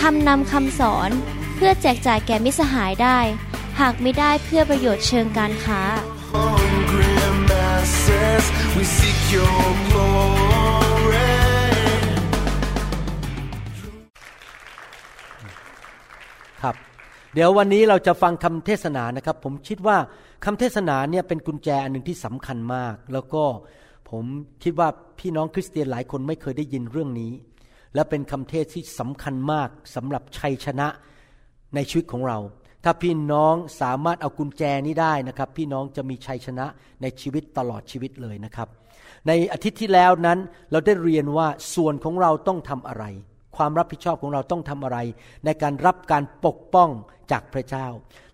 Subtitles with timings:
[0.00, 1.10] ทำนำคำสอน
[1.54, 3.18] เพื่อแจกจ่ายแก่มิสหายได้
[3.80, 5.82] หากไม่ได้เพื่อประโยชน์เชิงการค้า
[6.34, 7.14] Hungry
[7.50, 8.44] masses,
[8.76, 11.32] we seek your glory.
[16.62, 16.74] ครับ
[17.34, 19.96] เดี๋ยววันนี้เราจะฟังคำเทศนานะครับ ผมคิดว่า
[20.44, 23.42] คำเทศนาเนี่ยเป็นกุญแจอันหนึ่งที่สำคัญมาก แล้วก็
[24.10, 24.24] ผม
[24.62, 24.88] คิดว่า
[25.18, 27.32] พี่น้องคริสเตียนหลายคนไม่เคยได้ยินเรื่องนี้
[27.94, 30.88] และเป็นคำเทศที่สำคัญมากสำหรับชัยชนะ
[31.74, 32.38] ในชีวิตของเรา
[32.84, 36.66] ถ้าพี่น้องสามารถเอากุญแจนี้ได้นะครับ พี่น้องจะมีชัยชนะ
[37.02, 38.68] ในชีวิตตลอดชีวิตเลยนะครับ
[39.26, 40.38] ในอาทิตย์ที่แล้วนั้น
[40.70, 43.04] เราได้เรียนว่าส่วนของเราต้องทำอะไร
[43.56, 44.98] ความรับผิดชอบของเราต้องทำอะไร
[45.44, 46.90] ในการรับการปกป้อง
[47.32, 47.86] จากพระเจ้า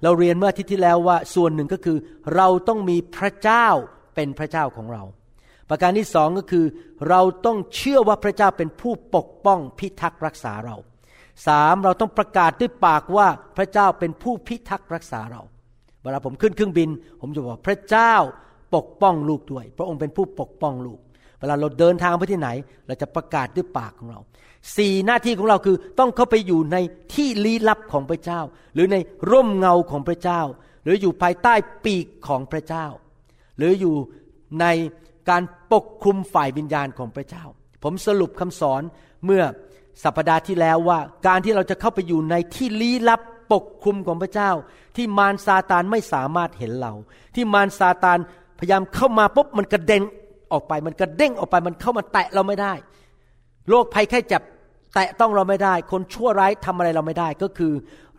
[0.02, 1.98] เราเรียนเมื่ออาทิตย์ที่แล้วว่าส่วนหนึ่งก็คือ
[2.34, 3.66] เราต้องมีพระเจ้า
[4.14, 5.02] เป็นพระเจ้าของเรา
[5.69, 6.64] ประการที่สองก็คือ
[7.08, 10.77] เราต้องเชื่อว่าพระเจ้าเป็นผู้ปกป้องพิทักษ์รักษาเรา
[11.47, 15.42] สามเราต้องประกาศด้วยปากว่าพระเจ้าเป็นผู้พิทักษ์รักษาเรา
[16.02, 16.89] เวลาผมขึ้นเครื่องบิน
[17.20, 18.14] ผมจะบอกพระเจ้า
[18.74, 20.98] ปกป้องลูกด้วย พระองค์เป็นผู้ปกป้องลูก
[21.39, 22.48] เวลาเราเดินทางไปที่ไหน
[22.86, 24.20] เราจะประกาศด้วยปากของเรา
[24.77, 26.77] สี่หน้าที่ของเราคือต้องเข้าไปอยู่ใน
[27.14, 28.41] ที่ลี้ลับของพระเจ้า
[28.74, 28.96] หรือใน
[29.30, 30.41] ร่มเงาของพระเจ้า
[30.84, 32.86] หรืออยู่ภายใต้ปีกของพระเจ้า
[33.56, 33.94] หรืออยู่
[34.61, 34.66] ใน
[35.30, 37.44] การปกคลุมฝ่ายวิญญาณของพระเจ้า
[37.82, 38.82] ผมสรุปคำสอน
[39.24, 39.42] เมื่อ
[40.04, 43.20] สัปดาห์ที่แล้วว่า การที่เราจะเข้าไปอยู่ในที่ลี้ลับ
[43.52, 44.50] ปกคลุมของพระเจ้า
[44.96, 46.92] ที่มารซาตานไม่สามารถเห็นเรา
[47.34, 48.18] ที่มารซาตาน
[48.58, 50.02] พยายามเข้ามาปุ๊บมันกระเด็น
[50.52, 52.72] ออกไปมันกระเด้งออกไปมันเข้ามาแตะเราไม่ได้
[53.68, 54.42] โรคภัยแค่จับ
[54.94, 57.72] แตะต้องเราไม่ได้ คนชั่วร้ายทำอะไรเราไม่ได้ ก็คือ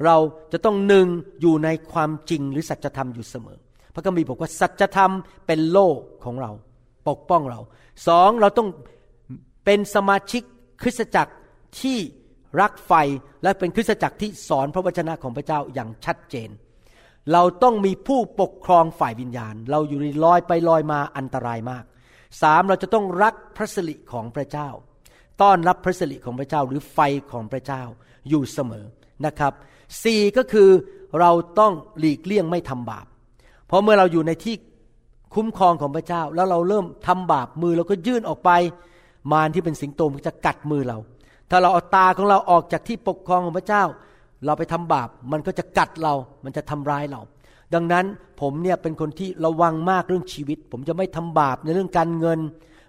[0.05, 0.15] เรา
[0.51, 1.07] จะต้องหนึ่ง
[1.41, 3.57] อยู่ในความจริงหรือสัจธรรมอยู่เสมอ
[3.93, 5.11] พระคัมภีร์บอกว่าสัจธรรม
[5.47, 6.51] เป็นโลกของเรา
[7.07, 7.59] ปกป้องเรา
[8.07, 8.69] สองเราต้อง
[9.65, 10.43] เป็นสมาชิก
[10.81, 11.33] คริสตจักร
[11.81, 11.97] ที่
[12.61, 12.93] รักไฟ
[13.43, 16.49] และเป็นคริสตจักรที่สอนพระวจนะของพระเจ้าอย่างชัดเจน
[17.33, 21.83] เราต้องมีผู้ปกครองฝ่ายวิญญาณ เราอยู่ในลอยไปลอยมาอันตรายมาก
[22.41, 24.69] สามเราจะต้องรักพระสิริของพระเจ้า
[25.41, 26.99] ต้อนรับพระสิริของพระเจ้าหรือไฟ
[27.31, 27.83] ของพระเจ้า
[28.29, 28.85] อยู่เสมอ
[29.25, 29.53] นะครับ
[30.03, 30.69] สี่ก็คือ
[31.19, 33.05] เราต้องหลีกเลี่ยงไม่ทำบาป
[33.67, 34.55] เพราะเมื่อเราอยู่ในที่
[35.33, 38.51] คุ้มครองของพระเจ้า แล้วเราเริ่มทำบาปมือเราก็ยื่นออกไป
[39.31, 40.97] มารที่เป็นสิงโตมันจะกัดมือเรา
[41.49, 43.83] ถ้าเราเอาตาของเราออกจากที่ปกครองของพระเจ้า
[44.45, 46.13] เราไปทำบาปมันก็จะกัดเรา
[46.43, 47.21] มันจะทำร้ายเรา
[47.73, 48.05] ดังนั้น
[48.41, 52.39] ผมเนี่ยเป็นคนที่ระวังมากเรื่องชีวิต ผมจะไม่ทำบาปในเรื่องการเงิน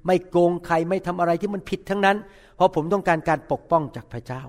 [0.07, 2.17] ไม่โกงใครไม่ทำอะไรที่มันผิดทั้งนั้น
[2.57, 4.43] เพราะผมต้องการการปกป้องจากพระเจ้า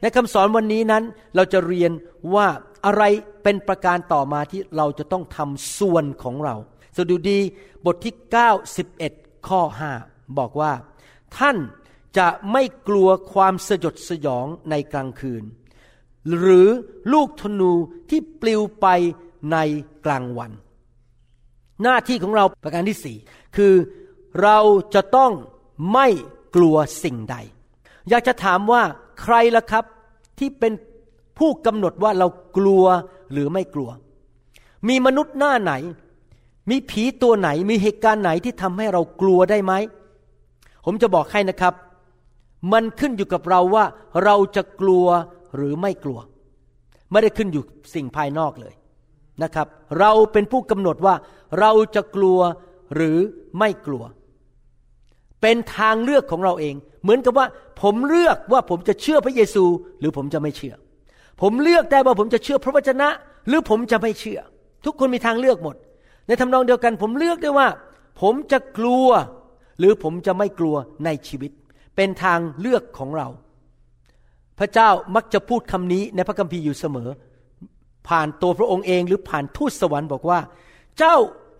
[0.00, 1.02] ในคำสอนวันนี้นั้น
[1.36, 1.92] เราจะเรียน
[2.34, 2.46] ว่า
[2.86, 3.02] อะไร
[3.42, 6.56] เป็นประการต่อมาที่เราจะต้องทำส่วนของเรา
[6.96, 7.38] สดุดี
[7.84, 8.14] บทที่
[8.82, 9.60] 91ข้อ
[10.00, 10.72] 5 บอกว่า
[11.38, 11.56] ท่าน
[12.18, 15.44] จะไม่กลัวความสยดสยองในกลางคืน
[16.38, 16.68] หรือ
[17.12, 17.72] ลูกธนู
[18.10, 18.86] ที่ปลิวไป
[19.52, 19.56] ใน
[20.06, 20.52] กลางวัน
[21.82, 23.16] หน้าที่ของเราประการที่สี่
[23.56, 23.74] คือ
[24.42, 24.58] เรา
[24.94, 25.32] จะต้อง
[25.92, 26.06] ไม่
[26.56, 27.36] กลัวสิ่งใด
[28.08, 28.82] อยากจะถามว่า
[29.22, 29.84] ใครล่ะครับ
[30.38, 30.72] ที่เป็น
[31.38, 32.84] ผู้กำหนดว่าเรากลัว
[33.32, 33.90] หรือไม่กลัว
[34.88, 35.72] มีมนุษย์หน้าไหน
[36.70, 39.72] มีผีตัวไหนมีเหตุการณ์ไหนที่ทำให้เรากลัวได้ไหม
[40.84, 41.74] ผมจะบอกให้นะครับ
[42.72, 43.84] มันขึ้นอยู่กับเราว่า
[44.24, 45.06] เราจะกลัว
[45.56, 46.18] หรือไม่กลัว
[47.10, 48.74] ไม่ได้ขึ้นอยู่สิ่งภายนอกเลย
[49.42, 49.66] นะครับ
[50.00, 51.14] เราเป็นผู้กำหนดว่า
[51.60, 52.38] เราจะกลัว
[52.94, 53.18] หรือ
[53.58, 54.04] ไม่กลัว
[55.42, 57.46] เป็นทางเลือกของเราเอง เหมือนกับว่า
[57.82, 59.64] ผมเลือกว่าผมจะเชื่อพระเยซู
[60.00, 60.74] หรือผมจะไม่เชื่อ
[61.42, 63.08] ผมเลือกได้ว่าผมจะเชื่อพระวจนะ
[63.48, 64.40] หรือผมจะไม่เชื่อ
[64.84, 65.76] ทุกคนมีทางเลือกหมด
[66.26, 67.68] ในทำนองเดียวกันผมเลือกได้ว่า
[68.20, 69.08] ผมจะกลัว
[69.78, 71.50] หรือผมจะไม่กลัวในชีวิต
[71.96, 73.28] เป็นทางเลือกของเรา
[74.58, 77.08] พระเจ้ามักจะพูดคำนี้ในพระคัมภีร์อยู่เสมอ
[78.08, 80.38] ผ่านตัวพระองค์เองหรือผ่านทูตสวรรค์บอกว่า
[80.98, 81.16] เจ้า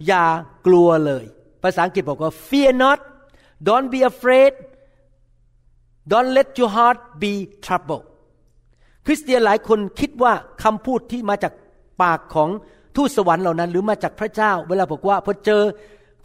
[0.06, 0.24] อย่า
[0.66, 1.24] กลัวเลย
[1.62, 2.98] ภาษาอังกฤษบอกว่า fear not
[3.68, 4.52] don't be afraid
[6.12, 7.32] don't let your heart be
[7.64, 8.06] troubled
[9.06, 11.52] คริสเตียนหลายคนคิดว่าคำพูดที่มาจาก
[12.02, 12.50] ปากของ
[12.96, 15.62] ทูตสวรรค์เหล่านั้นหรือมาจากพระเจ้า เวลาบอกว่าพอเจอ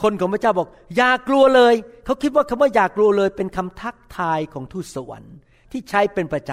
[0.04, 1.74] คนของพระเจ้าบอก อย่ากลัวเลย
[2.06, 5.36] เขาคิดว่าคำว่าอย่ากลัวเลย เป็นคำทักทายของทูตสวรรค์
[5.72, 6.52] ที่ใช้เป็นประจ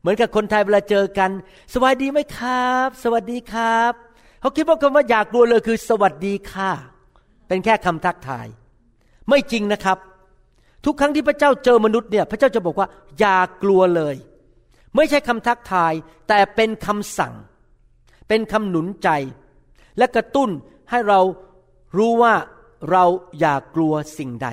[0.00, 1.30] เหมือนกับคนไทยเวลาเจอกัน
[1.74, 3.92] สวัสดีไหมครับ สวัสดีครับ
[4.40, 6.70] เขาคิดว่าคำว่าอย่ากลัวเลยคือ สวัสดีค่ะ
[7.48, 8.46] เป็นแค่คำทักทาย
[9.28, 9.98] ไม่จริงนะครับ
[10.84, 12.88] ทุกครั้งที่พระเจ้าเจอมนุษย์เนี่ย พระเจ้าจะบอกว่า
[13.18, 14.16] อย่ากลัวเลย
[14.96, 15.92] ไม่ใช่คำทักทาย
[16.28, 17.34] แต่เป็นคำสั่ง
[18.28, 19.08] เป็นคำหนุนใจ
[19.98, 20.50] และกระตุ้น
[20.90, 21.20] ให้เรา
[21.96, 22.34] รู้ว่า
[22.90, 23.04] เรา
[23.40, 24.48] อย่ากลัวสิ่งใด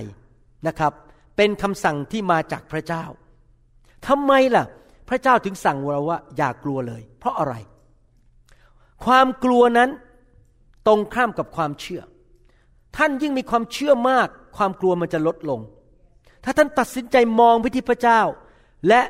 [0.67, 0.93] นะครับ
[1.37, 3.05] เป็นคำสั่งที่มาจากพระเจ้า
[4.07, 4.65] ทำไมล่ะ
[5.09, 7.53] พระเจ้าถึงสั่งเราว่า อย่ากลัวเลย เพราะอะไร
[9.05, 9.89] ความกลัวนั้น
[10.87, 12.01] ตรงข้ามกับความเชื่อ
[12.97, 14.27] ท่านยิ่งมีความเชื่อมาก
[14.57, 15.59] ความกลัวมันจะลดลง
[16.43, 18.21] ถ้าท่านตัดสินใจมองไปที่พระเจ้า
[18.87, 19.01] และ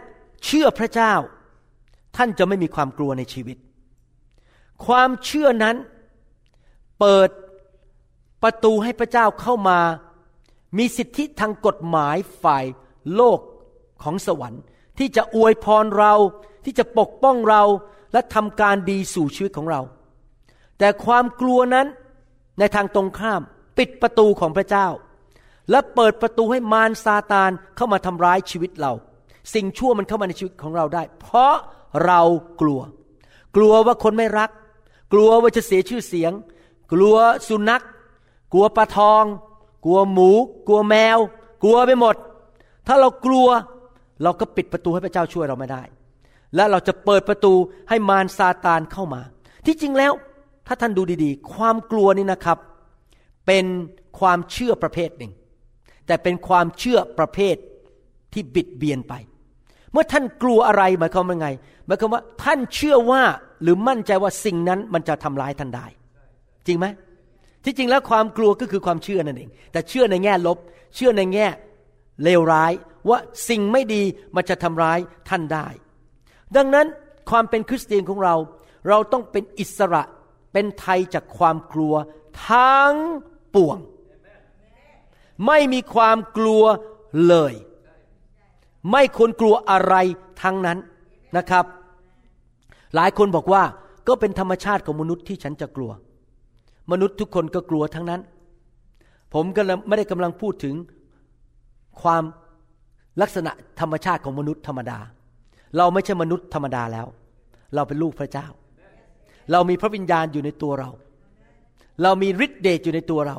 [0.46, 1.14] เชื่อพระเจ้า
[2.18, 3.58] ท่านจะไม่มีความกลัวในชีวิต
[4.86, 5.76] ความเชื่อนั้น
[7.00, 7.30] เปิด
[8.44, 9.80] ประตูให้พระเจ้าเข้ามา
[10.78, 12.66] มีสิทธิทางกฎหมายฝ่าย
[13.16, 13.40] โลก
[14.04, 14.62] ของสวรรค์
[14.98, 16.14] ที่จะอวยพรเรา
[16.66, 17.64] ที่จะปกป้องเรา
[18.14, 19.82] และทำการดีสู่ชีวิตของเรา
[20.80, 21.88] แต่ความกลัวนั้น
[22.60, 23.42] ในทางตรงข้าม
[23.78, 24.88] ปิดประตูของพระเจ้า
[25.72, 28.94] และเปิดประตูให้มารซาตานเข้ามาทำร้ายชีวิตเรา
[29.54, 31.56] สิ่งชั่วมันเข้ามาในชีวิตของเราได้ เพราะ
[32.06, 32.22] เรา
[32.62, 32.82] กลัว
[33.56, 34.50] กลัวว่าคนไม่รัก
[35.14, 36.32] กลัวว่าจะเสียชื่อเสียง
[36.94, 37.16] กลัว
[37.48, 37.84] สุนัข
[38.54, 39.24] กลัวปลาทอง
[39.86, 40.30] กลัวหมู
[40.68, 41.18] กลัวแมว
[41.64, 42.16] กลัวไปหมด
[42.88, 43.48] ถ้าเรากลัว
[44.24, 45.84] เราก็ปิดประตูให้พระเจ้าช่วยเราไม่ได้
[46.56, 47.54] และเราจะเปิดประตู
[47.90, 49.22] ให้มารซาตานเข้ามา
[49.66, 50.14] ที่จริงแล้ว
[50.68, 52.58] ถ้าท่านดูดีๆ ความกลัวนี่นะครับ
[53.48, 53.66] เป็น
[54.20, 55.32] ความเชื่อประเภทหนึ่ง
[56.08, 57.56] แต่เป็นความเชื่อประเภท
[58.34, 59.14] ที่บิดเบียนไป
[59.92, 61.50] เมื่อท่านกลัวอะไรหมายความว่าไง
[61.86, 63.22] หมายความว่าท่านเชื่อว่า
[63.62, 65.88] หรือมั่นใจว่าสิ่งนั้นมันจะทำร้ายท่านได้
[66.70, 66.88] จริงไหม
[67.64, 70.58] ที่จริงแล้วความกลัวก็คือความเชื่อนั่นเอง แต่เชื่อในแง่ลบ
[70.96, 71.48] เชื่อในแง่
[72.24, 72.74] เลวร้าย
[73.10, 73.20] ว่า
[73.50, 74.04] สิ่งไม่ดี
[74.36, 75.00] มันจะทำร้าย
[75.30, 75.68] ท่านได้
[76.56, 76.88] ดังนั้น
[77.30, 78.36] ความเป็นคริสเตียนของเรา
[78.88, 80.04] เราต้องเป็นอิสระ
[80.54, 81.94] เป็นไทยจากความกลัว
[82.50, 82.96] ทั้ง
[83.56, 83.78] ปวง
[85.48, 86.64] ไม่มีความกลัว
[87.28, 87.54] เลย
[88.92, 89.96] ไม่ควรกลัวอะไร
[90.42, 90.78] ทั้งนั้น
[91.38, 91.66] นะครับ
[92.96, 93.64] หลายคนบอกว่า
[94.08, 95.92] ก็เป็นธรรมชาติของมนุษย์ที่ฉันจะกลัว
[96.92, 98.22] มนุษย์ทุกคนก็กลัวทั้งนั้น
[99.34, 100.76] ผมก็ไม่ได้กำลังพูดถึง
[102.02, 102.24] ความ
[103.22, 105.00] ลักษณะธรรมชาติของมนุษย์ธรรมดา
[105.78, 107.08] เราไม่ใช่มนุษย์ธรรมดาแล้ว
[107.76, 108.48] เราเป็นลูกพระเจ้า
[109.52, 110.90] เรามีพระวิญญาณอยู่ในตัวเรา
[112.04, 113.38] เรามีฤทธิเดชอยู่ในตัวเรา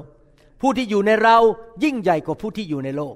[0.61, 1.37] ผู้ที่อยู่ในเรา
[1.85, 3.14] ยิ่งใหญ่กว่าผู้ที่อยู่ในโลก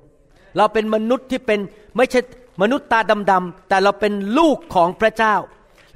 [0.56, 1.60] เราเป็นมนุษย์ที่เป็น
[1.96, 2.20] ไม่ใช่
[2.62, 3.00] มนุษย์ตา
[3.30, 5.34] ดำๆแต่เราเป็นลูกของพระเจ้า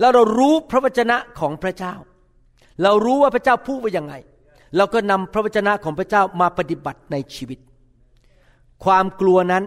[0.00, 1.94] แล้วเรารู้พระวจนะของพระเจ้า
[2.82, 4.14] เรารู้ว่าพระเจ้าพูดว่ายังไง
[4.76, 7.58] เราก็นำพระวจนะของพระเจ้ามาปฏิบัติในชีวิต
[8.84, 9.64] ความกลัวนั้น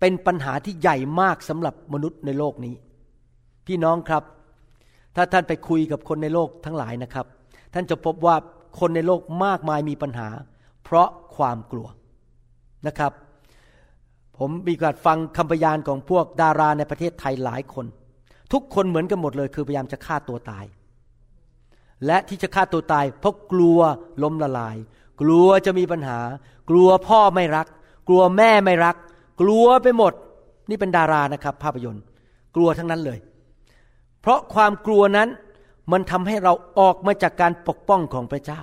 [0.00, 2.74] เป็นปัญหาที่ใหญ่มากสำหรับมนุษย์ในโลกนี้
[3.66, 4.22] พี่น้องครับ
[5.16, 7.26] ถ้าท่านไปคุยกับคนในโลกทั้งหลายนะครับ
[7.74, 8.36] ท่านจะพบว่า
[8.80, 10.28] คนในโลกมากมายมีปัญหา
[10.84, 11.88] เพราะความกลัว
[12.86, 13.12] นะครับ
[14.38, 17.86] ผมมีการฟังคำพยานของพวกดาราในประเทศไทยหลายคน
[18.52, 20.64] ทุกคนเหมือนกันหมดเลย คือพยายามจะฆ่าตัวตาย
[22.06, 23.78] และที่จะฆ่าตัวตาย เพราะกลัว
[24.22, 24.76] ล้มละลาย
[25.20, 26.18] กลัวจะมีปัญหา
[26.70, 27.66] กลัวพ่อไม่รัก
[28.08, 28.96] กลัวแม่ไม่รัก
[29.40, 30.12] กลัวไปหมด
[30.68, 32.04] นี่เป็นดารานะครับ ภาพยนตร์
[32.54, 33.18] กลัวทั้งนั้นเลย
[34.20, 35.28] เพราะความกลัวนั้น
[35.92, 38.60] มันทำให้เราออกมาจากการปกป้องของพระเจ้า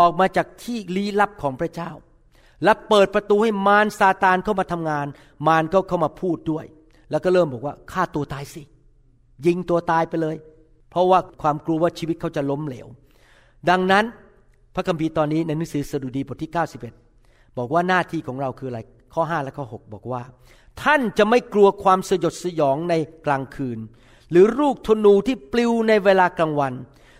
[0.00, 1.90] ออกมาจากที่ลี้ลับของพระเจ้า
[2.64, 5.06] และเปิดประตูให้มารซาตานเข้ามาทำงาน
[5.46, 6.64] มารก็เข้ามาพูดด้วย
[7.10, 8.62] แล้วก็เริ่มบอกว่าฆ่าตัวตายสิ
[9.46, 10.36] ยิงตัวตายไปเลย
[10.92, 12.86] เพราะว่าความกลัวว่าชีวิตเขาจะล้มเหลว
[13.70, 14.04] ดังนั้น
[14.74, 16.52] พระคัมภีร์ตอนนี้ในหนังสือสดุดีบทที่
[17.02, 18.80] 91 บอกว่าหน้าที่ของเราคืออะไร
[19.14, 20.22] ข้อ 5 และข้อ 6 บอกว่า
[20.82, 22.94] ท่านจะไม่กลัวความสยดสยองใน
[23.26, 23.78] กลางคืน
[24.30, 26.74] หรือลูกธนูที่ปลิวในเวลากลางวัน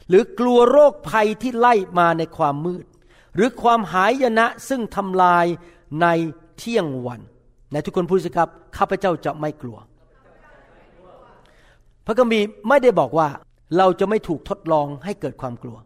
[0.09, 2.85] หรือกลัวโรคภัยที่ไล่มาในความมืด
[3.35, 5.47] หรือความหายนะซึ่งทำลาย
[6.03, 6.07] ใน
[6.59, 7.21] เที่ยงวัน
[7.73, 9.79] ในทุกคนพูดสิครับ ข้าพเจ้าจะไม่กลัว
[12.07, 13.29] พระคัมภีร์ไม่ได้บอกว่า
[13.79, 15.77] เราจะไม่ถูกทดลองให้เกิดความกลัว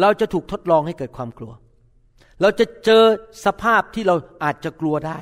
[0.00, 1.52] เราจะถูกทดลองให้เกิดความกลัว
[2.40, 3.02] เราจะเจอ
[3.44, 4.14] สภาพที่เรา
[4.44, 5.18] อาจจะกลัวได้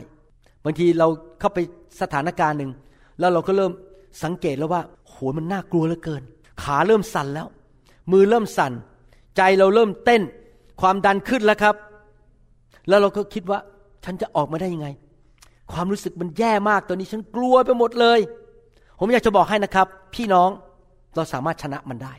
[0.64, 1.08] บางทีเรา
[1.40, 1.58] เข้าไป
[2.00, 2.70] สถานการณ์หนึ่ง
[3.18, 3.72] แล้วเราก็เริ่ม
[4.24, 6.22] สังเกตแล้วว่าโหมันน่ากลัวเหลือเกิน
[6.62, 7.46] ขาเริ่มสั่นแล้ว
[8.12, 8.72] มือเริ่มสั่น
[9.36, 10.22] ใจเราเริ่มเต้น
[10.80, 11.74] ความดันขึ้นแล้วครับ
[12.88, 13.58] แล้วเราก็คิดว่า
[14.04, 14.88] ฉันจะออกมาได้ยังไง
[15.72, 18.20] ความรู้สึกมันแย่มากตอนนี้ฉันกลัวไปหมดเลย
[18.98, 20.50] ผมอยากจะบอกให้นะครับ พี่น้อง
[21.18, 22.14] เราสามารถชนะมันได้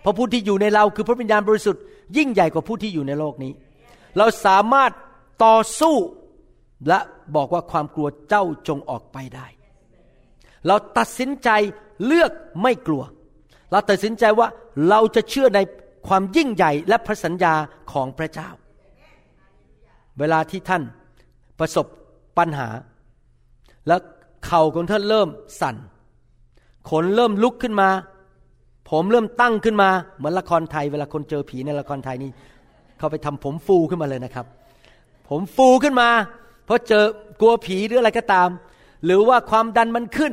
[0.00, 1.82] เพราะผู้ที่อยู่ในเราคือพระวิญญาณบริสุทธิ์
[2.16, 3.52] ยิ่งใหญ่กว่าผู้ที่อยู่ในโลกนี้
[4.18, 4.90] เราสามารถ
[5.44, 5.96] ต่อสู้
[6.88, 6.98] และ
[7.36, 9.46] บอกว่าความกลัวเจ้าจงออกไปได้
[10.66, 11.48] เราตัดสินใจ
[12.06, 12.30] เลือก
[12.62, 13.02] ไม่กลัว
[13.70, 14.48] เราตัดสินใจว่า
[14.88, 15.60] เราจะเชื่อใน
[16.08, 17.54] ความยิ่งใหญ่และพระสัญญา
[17.92, 18.48] ของพระเจ้า
[20.18, 20.82] เวลาที่ท่าน
[21.58, 21.86] ประสบ
[22.38, 22.68] ปัญหา
[23.86, 24.00] แล้ว
[24.46, 25.28] เข่าของท่านเริ่ม
[25.60, 25.76] สั่น
[26.90, 27.88] ขนเริ่มลุกขึ้นมา
[28.94, 32.30] ผมเริ่มตั้งขึ้นมา เหมือนละครไทย เวลาคนเจอผีในละครไทยนี่
[32.98, 34.46] เขาไปทำผมฟูขึ้นมาเลยนะครับ
[35.28, 36.08] ผมฟูขึ้นมา
[36.64, 37.04] เพราะเจอ
[37.40, 38.48] กลัวผีหรืออะไรก็ตาม
[39.04, 40.32] หรือว่าความดันมันขึ้น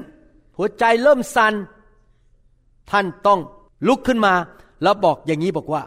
[0.57, 1.53] หัวใจเริ่มสัน่น
[2.91, 3.39] ท่านต้อง
[3.87, 4.33] ลุกขึ้นมา
[4.83, 5.81] แล้วบอกอย่างนี้บอกว่า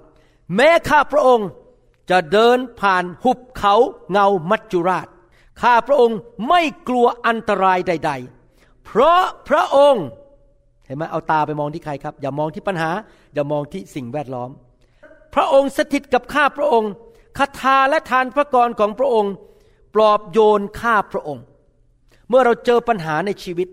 [0.57, 1.49] แม้ข้าพระองค์
[2.11, 3.75] จะเดินผ่านหุบเขา
[4.11, 5.09] เงามัจจุราช
[5.63, 8.13] ข้าพระองค์ไม่กลัวอันตรายใด
[8.49, 10.07] ๆ เพราะพระองค์
[10.87, 12.91] เห็นไหมเอาตาไปมองที่ใครครับ อย่ามองที่ปัญหา
[13.35, 14.51] อย่ามองที่สิ่งแวดล้อม
[15.35, 16.91] พระองค์สถิตกับข้าพระองค์
[17.39, 19.33] คาถาและทานพระกรของพระองค์
[19.95, 21.45] ปลอบโยนข้าพระองค์
[22.29, 23.69] เมื่อเราเจอปัญหาในชีวิต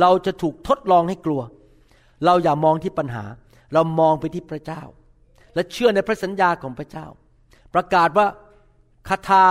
[0.00, 1.42] เราจะถูกทดลองให้กลัว
[2.24, 3.24] เราอย่ามองที่ปัญหา
[3.74, 4.82] เรามองไปที่พระเจ้า
[5.54, 7.06] และเชื่อในพระสัญญาของพระเจ้า
[7.74, 8.26] ประกาศว่า
[9.08, 9.44] คาถา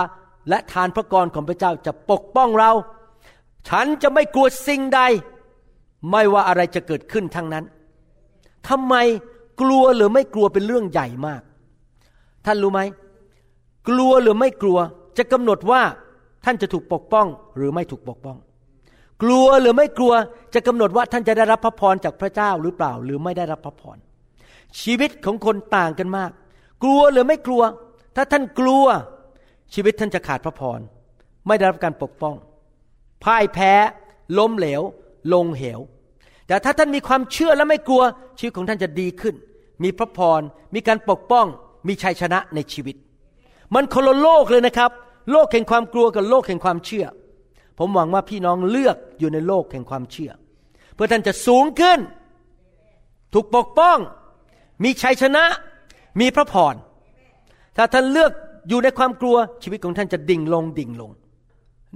[0.48, 2.72] และทานพระกรของพระเจ้าจะปกป้องเรา
[3.68, 5.00] ฉันจะไม่กลัวสิ่งใด
[6.10, 7.64] ไม่ว่าอะไรจะเกิดขึ้นทั้งนั้น
[8.68, 8.94] ทำไม
[9.60, 11.42] กลัวหรือไม่กลัวเป็นเรื่องใหญ่มาก
[12.46, 12.80] ท่านรู้ไหม
[13.88, 14.78] กลัวหรือไม่กลัว
[15.18, 15.82] จะกำหนดว่า
[16.44, 18.36] ท่านจะถูกปกป้องหรือไม่ถูกปกป้อง
[19.22, 20.12] กลัวหรือไม่กลัว
[20.54, 23.98] จะกำหนดว่าท่านจะได้รับพระพรจากพระเจ้าหรือเปล่า หรือไม่ได้รับพระพร
[24.80, 26.30] ชีวิตของคนต่างกันมาก
[26.82, 27.62] กลัวหรือไม่กลัว
[28.16, 28.84] ถ้าท่านกลัว
[29.74, 30.80] ชีวิตท่านจะขาดพระพร
[31.46, 32.36] ไม่ได้รับการปกป้อง
[33.24, 33.72] พ่ายแพ้
[34.38, 34.82] ล้มเหลว
[35.32, 35.80] ลงเหว
[36.46, 38.02] แต่ถ้าท่านมีความเชื่อและไม่กลัว
[38.38, 39.34] ชีวิตของท่านจะดีขึ้น
[39.82, 40.40] มีพระพร
[40.74, 41.46] มีการปกป้อง
[41.88, 42.96] มีชัยชนะในชีวิต
[43.74, 44.90] มันคนละโลกเลยนะครับ
[45.32, 47.06] โลกแห่งความกลัวกับโลกแห่งความเชื่อ
[47.78, 50.30] ผมหวังว่าพี่น้องเลือกอยู่ในโลกแห่งความเชื่อ
[50.94, 51.98] เพื่อท่านจะสูงขึ้น
[53.32, 53.98] ถูกปกป้อง
[54.84, 55.44] มีชัยชนะ
[56.20, 56.74] มีพระพร
[57.76, 58.32] ถ้าท่านเลือก
[58.68, 61.10] อยู่ในความกลัวชีวิตของท่านจะดิ่งลงดิ่งลง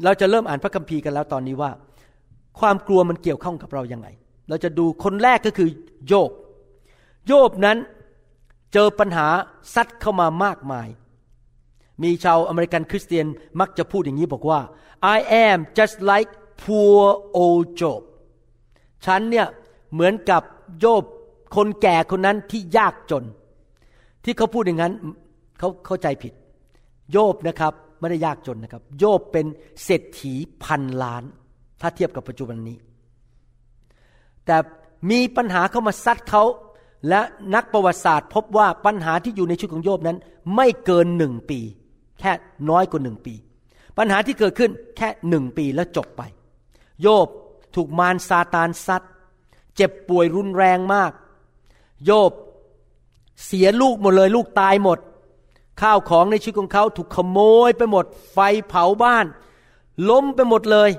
[0.04, 1.70] เราจะเริ่มอ่านพระคัมภีร์กันแล้วตอนนี้ว่า
[2.60, 4.08] ความกลัวมันเกี่ยวข้องกับเรายังไง
[4.48, 5.68] เราจะดูคนแรกก็คือ
[6.06, 6.30] โยบ
[7.26, 7.78] โยบนั้น
[8.72, 9.28] เจอปัญหา
[9.74, 10.88] ซัดเข้ามามากมาย
[12.02, 13.26] มีชาวอเมริกันคริสเตียน
[13.60, 14.60] มักจะพูดอย่างนี้บอกว่า
[15.16, 16.30] I am just like
[16.62, 17.02] poor
[17.42, 18.00] old Job
[19.06, 19.46] ฉันเนี่ย
[19.92, 20.42] เหมือนกับ
[20.80, 21.04] โยบ
[21.56, 23.24] คนแก่คนนั้นที่ยากจน
[24.24, 24.92] ที่เขาพูดอย่างนั้น
[25.58, 26.32] เขาเข้าใจผิด
[27.12, 29.46] โยบนะครับไม่ได้ยากจนนะครับ โยบเป็น
[29.84, 31.24] เศรษฐีพันล้าน
[31.80, 32.76] ถ้าเทียบกับปัจจุบันนี้
[34.48, 34.58] แต่
[35.10, 36.42] มีปัญหาเข้ามาซัดเขา
[37.08, 37.20] และ
[37.54, 40.18] นักประวัติศาสตร์พบว่าปัญหาที่อยู่ในชีวิตของโยบนั้น
[40.56, 41.60] ไม่เกินหนึ่งปี
[42.20, 42.32] แค่
[42.70, 43.34] น้อยกว่าหนึ่งปี
[43.98, 46.22] ปัญหาที่เกิดขึ้นแค่หนึ่งปีแล้วจบไป
[47.02, 47.28] โยบ
[47.74, 49.02] ถูกมารซาตานซัด
[49.76, 51.12] เจ็บป่วยรุนแรงมาก
[52.04, 52.32] โยบ
[53.44, 54.98] เสียลูกหมดเลยลูกตายหมด
[55.80, 57.38] ข้าวของในชีวิตของเขาถูกขโม
[57.68, 58.38] ยไปหมด ไฟ
[58.68, 59.26] เผาบ้าน
[60.08, 60.90] ล้มไปหมดเลย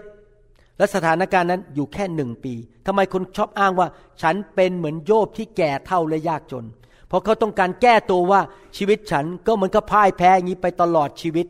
[0.79, 2.53] และสถานการณ์นั้นอยู่แค่หนึ่งปี
[2.85, 3.87] ทำไมคนชอบอ้างว่า
[4.21, 6.65] ฉันเป็นเหมือนโยบที่แก่เท่าและยากจน
[7.07, 8.41] เพราะเขาต้องการแก้ตัวว่า
[8.77, 11.47] ชีวิตฉันก็เหมือนกับพ่ายแพ้อย่างนี้ไปตลอดชีวิต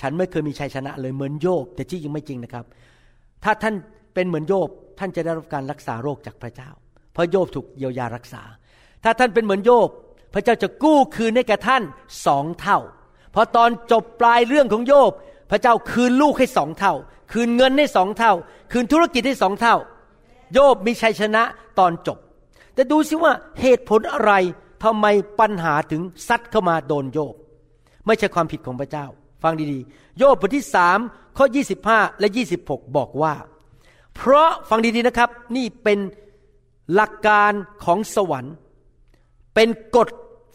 [0.00, 2.64] ฉันไม่เคยมีชัยชนะเลยเหมือนโยบ แต่ที่จริงไม่จริงนะครับ
[3.44, 3.74] ถ้าท่าน
[4.14, 4.68] เป็นเหมือนโยบ
[4.98, 6.70] ท่านจะได้รับการรักษาโรคจากพระเจ้า
[7.12, 8.42] เพราะโยบถูกเยียวยารักษา
[9.04, 9.88] ถ้าท่านเป็นเหมือนโยบ
[10.34, 11.82] พระเจ้าจะกู้คืนให้แก่ท่าน
[12.26, 12.78] สองเท่า
[13.34, 15.12] พอตอนจบปลายเรื่องของโยบ
[15.50, 16.94] พระเจ้าคืนลูกให้สองเท่า
[17.32, 18.32] คืนเงินให้สองเท่า
[18.72, 19.76] คืนธุรกิจให้สองเท่า
[20.52, 21.42] โยบมีชัยชนะ
[21.78, 22.18] ตอนจบ
[22.74, 24.32] แต่ดูสิว่าเหตุผลอะไร
[24.84, 25.06] ทำไม
[25.40, 27.34] ปัญหาถึงซัดเข้ามาโดนโยบ
[28.06, 29.06] ไม่ใช่ความผิดของพระเจ้า
[29.42, 30.98] ฟังดีๆ โยบบทที่สาม
[31.36, 31.46] ข้อ
[31.82, 32.28] 25 และ
[32.62, 33.34] 26 บอกว่า
[34.14, 35.98] เพราะฟังดีๆนะครับ นี่เป็น
[36.94, 37.52] หลักการ
[37.84, 38.54] ของสวรรค์
[39.54, 40.08] เป็นกฎ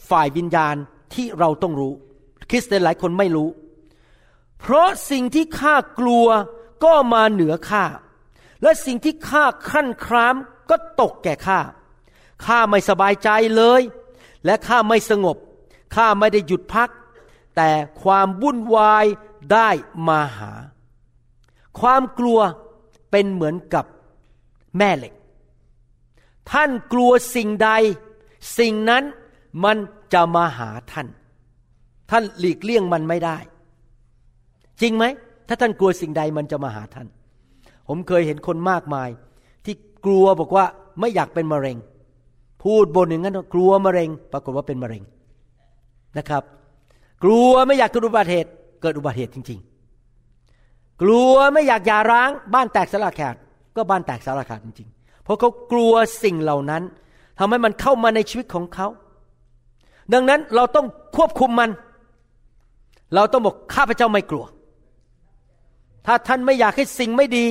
[0.09, 0.75] ฝ่ายวิญญาณ
[1.13, 1.93] ที่เราต้องรู้
[2.49, 3.49] คริสเตียนหลายคนไม่รู้
[4.59, 6.27] เพราะสิ่งที่ข้ากลัว
[6.85, 7.85] ก็มาเหนือข้า
[8.61, 10.35] และสิ่งที่ข้าขั้นคราม
[10.69, 11.59] ก็ตกแก่ข้า
[12.45, 13.81] ข้าไม่สบายใจเลย
[14.45, 15.37] และข้าไม่สงบ
[15.95, 16.89] ข้าไม่ได้หยุดพัก
[17.55, 17.69] แต่
[18.01, 19.05] ความวุ่นวาย
[19.53, 19.69] ได้
[20.07, 20.51] มาหา
[21.79, 22.39] ความกลัว
[23.11, 23.85] เป็นเหมือนกับ
[24.77, 25.13] แม่เหล็ก
[26.51, 27.69] ท่านกลัวสิ่งใด
[28.57, 29.03] สิ่งนั้น
[29.63, 29.77] มัน
[30.13, 31.07] จะมาหาท่าน
[32.09, 33.37] ท่านหลีกเลี่ยงมันไม่ได้
[34.81, 35.05] จริงไหม
[35.47, 37.07] ถ้าท่านกลัวสิ่งใดมันจะมาหาท่าน
[37.87, 39.09] ผมเคยเห็นคนมากมาย
[39.65, 39.75] ที่
[40.05, 40.65] กลัวบอกว่า
[40.99, 41.77] ไม่อยากเป็นมะเร็ง
[42.63, 45.03] พูดบนอย่างนั้นกลัวมะเร็ง ปรากฏว่าเป็นมะเร็ง
[46.17, 46.43] นะครับ
[47.23, 48.49] กลัวไม่อยากเกิดอุบัติเหตุ
[48.81, 49.59] เกิดอุบัติเหตุจริง
[50.29, 53.35] ๆ กลัวไม่อยากหย่าร้าง บ้านแตกสลายขาด
[53.75, 56.83] ก็บ้านแตกสลายขาดจริง ๆ เพราะเขากลัวสิ่งเหล่านั้น
[57.39, 58.87] ทำให้มันเข้ามาในชีวิตของเขา
[60.13, 60.85] ดังนั้นเราต้อง
[61.15, 61.69] ควบคุมมัน
[63.15, 64.45] เราต้องบอกข้าพเจ้าไม่กลัว
[66.05, 67.45] ถ้าท่านไม่อยากให้สิ่งไม่ดี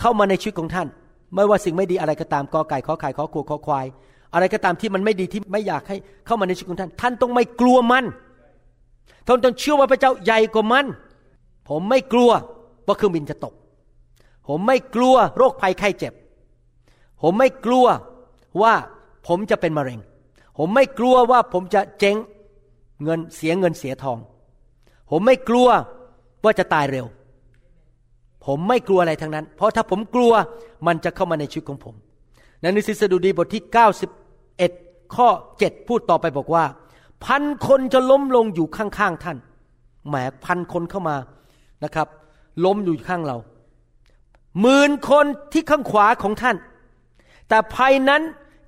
[0.00, 0.88] เข้ามาในชีวิตของท่าน
[1.34, 3.86] ไม่ว่าสิ่งไม่ดีอะไรก็ตามกอไก่ขอไข่ขอขวขอควาย
[4.34, 8.04] อะไรก็ตามที่มันไม่ดีที่ไม่อยากให้เข้ามาในชีวิตของท่าน ท่านต้องไม่กลัวมัน
[9.26, 10.86] ท่านต้องเชื่อว่าพระเจ้าใหญ่กว่ามัน
[11.68, 12.30] ผมไม่กลัว
[12.86, 13.54] ว่าเครื่องบินจะตก
[14.48, 16.12] ผมไม่กลัวโรคภัยไข้เจ็บ
[17.22, 17.86] ผมไม่กลัว
[18.62, 18.74] ว่า
[19.28, 20.00] ผมจะเป็นมะเร็ง
[20.58, 22.16] ผมไม่กลัวว่าผมจะเจ๊ง
[23.04, 24.18] เงินเสียเงินเสียทอง
[25.10, 25.68] ผมไม่กลัว
[26.44, 27.06] ว่าจะตายเร็ว
[28.48, 30.32] ผมไม่กลัวอะไรทั้งนั้น เพราะถ้าผมกลัว
[30.86, 31.94] มันจะเข้ามาในชีวิตของผม
[32.60, 33.62] ในนังสือสดุดีบทที่
[34.38, 35.28] 91 ข้อ
[35.58, 36.64] 7 พูดต่อไปบอกว่า
[37.24, 39.36] พันคนจะล้มลงอยู่ข้างๆท่าน
[40.08, 40.14] แหม
[40.44, 41.16] พันคนเข้ามา
[41.84, 42.08] นะครับ
[42.64, 43.36] ล้มอยู่ข้างเรา
[44.60, 46.56] หมื่นคนที่ข้างขวาของท่าน
[47.48, 48.22] แต่ภัยนั้น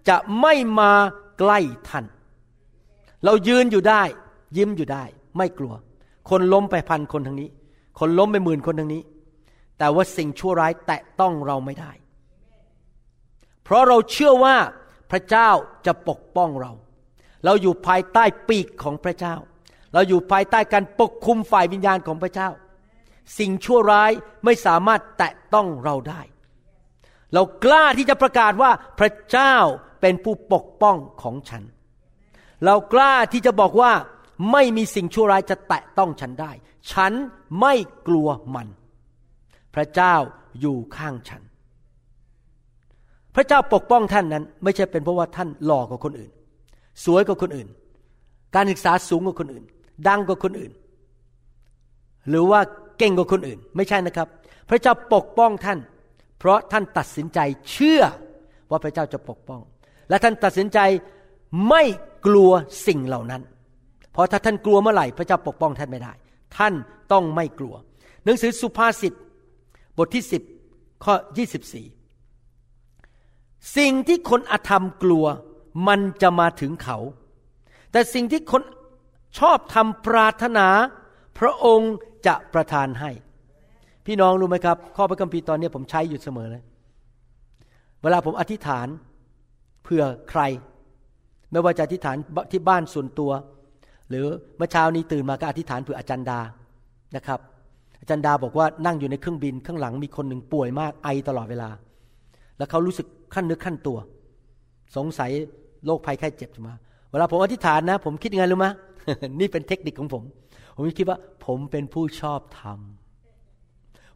[0.09, 0.93] จะไม่มา
[1.39, 1.59] ใกล้
[1.89, 2.05] ท่าน
[3.25, 4.03] เรายืนอยู่ได้
[4.57, 5.05] ยิ้มอยู่ได้
[5.37, 5.75] ไม่กลัว
[6.31, 7.49] คนล้มไปพันคนทางนี้
[7.99, 9.03] คนล้มไปหมื่นคนทางนี้
[9.81, 11.93] แต่ว่าสิ่งชั่วร้ายแตะต้องเราไม่ได้
[13.63, 14.57] เพราะเราเชื่อว่า
[15.11, 15.51] พระเจ้า
[15.87, 16.73] จะปกป้องเรา
[17.45, 19.37] เราอยู่ภายใต้ปีกของพระเจ้า
[19.93, 22.49] เราอยู่ภายใต้การปกคุมฝ่ายวิญญาณของพระเจ้า
[23.39, 24.11] สิ่งชั่วร้าย
[24.45, 26.23] ไม่สามารถแตะต้องเราได้
[27.35, 29.57] เรากล้าที่จะประกาศว่าพระเจ้า
[30.01, 31.63] เป็นผู้ปกป้องของฉัน
[32.65, 33.93] เรากล้าที่จะบอกว่า
[34.53, 36.53] ไม่มีสิ่งชั่วร้ายจะแตะต้องฉันได้
[36.93, 37.13] ฉัน
[37.61, 37.75] ไม่
[38.09, 38.69] กลัวมัน
[39.75, 40.15] พระเจ้า
[40.61, 41.43] อยู่ข้างฉัน
[43.35, 46.31] พระเจ้าปกป้องท่านนั้น ไม่ใช่เป็นเพราะว่าท่านหล่อกว่าคนอื่น
[47.05, 47.69] สวยกว่าคนอื่น
[48.55, 49.65] การศึกษาสูงกว่าคนอื่น
[50.09, 50.73] ดังกว่าคนอื่น
[52.29, 52.61] หรือว่า
[52.99, 54.29] เก่งกว่าคนอื่น ไม่ใช่นะครับ
[54.69, 55.79] พระเจ้าปกป้องท่าน
[56.39, 57.39] เพราะท่านตัดสินใจ
[57.71, 58.03] เชื่อ
[58.71, 59.61] ว่าพระเจ้าจะปกป้อง
[60.09, 60.79] และท่านตัดสินใจ
[61.69, 61.83] ไม่
[62.27, 62.51] กลัว
[62.87, 63.43] สิ่งเหล่านั้น
[64.13, 66.13] เพราะถ้าท่านกลัวเมื่อไหร่ พระเจ้าปกป้องท่านไม่ได้
[66.57, 66.75] ท่าน
[67.13, 67.75] ต้องไม่กลัว
[68.25, 69.13] หนังสือสุภาษิต
[70.01, 70.43] บทที่สิบ
[71.05, 71.87] ข้อยี่สิบสี่
[73.77, 75.27] สิ่งที่คนอธรรมกลัว
[75.89, 76.99] มันจะมาถึงเขา
[77.93, 78.63] แต่สิ่งที่คน
[79.39, 80.69] ชอบทำปรารถนา
[81.39, 81.95] พระองค์
[82.27, 83.11] จะประทานให้
[84.07, 86.63] พี่น้องรู้ไหมครับ ข้อพระคัมภีร์ตอนนี้ผมใช้อยู่เสมอเลย
[88.03, 88.89] เวลาผมอธิษฐาน
[89.85, 90.43] เพื่อใคร
[91.51, 92.17] ไม่ว่าจะอธิษฐาน
[92.53, 93.33] ที่บ้านส่วนตัว
[94.09, 96.41] หรือเมื่อเช้านี้ตื่นมาก็อธิษฐานเผื่ออาจารย์ดา
[97.17, 97.41] นะครับ
[98.01, 101.71] อาจารย์ดาบอกว่านั่งอยู่ในเครื่องบินข้างหลังมีคนหนึ่งป่วยมากไอตลอดเวลา
[102.59, 103.99] แล้วเขารู้สึกขั้นนึกขั้นตัว
[104.97, 105.31] สงสัย
[105.87, 106.75] โรคภัยไข้เจ็บจะมา
[107.11, 108.67] เวลาผมอธิษฐานนะ ผมคิดยังไงรู้ไหม
[109.41, 110.23] นี่เป็นเทคนิคของผม
[110.75, 112.79] ผมคิดว่า ผมเป็นผู้ชอบธรรม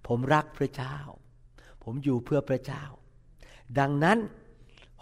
[0.06, 0.96] ผมรักพระเจ้า
[1.84, 2.84] ผมอยู่เพื่อพระเจ้า
[3.78, 4.18] ดังนั้น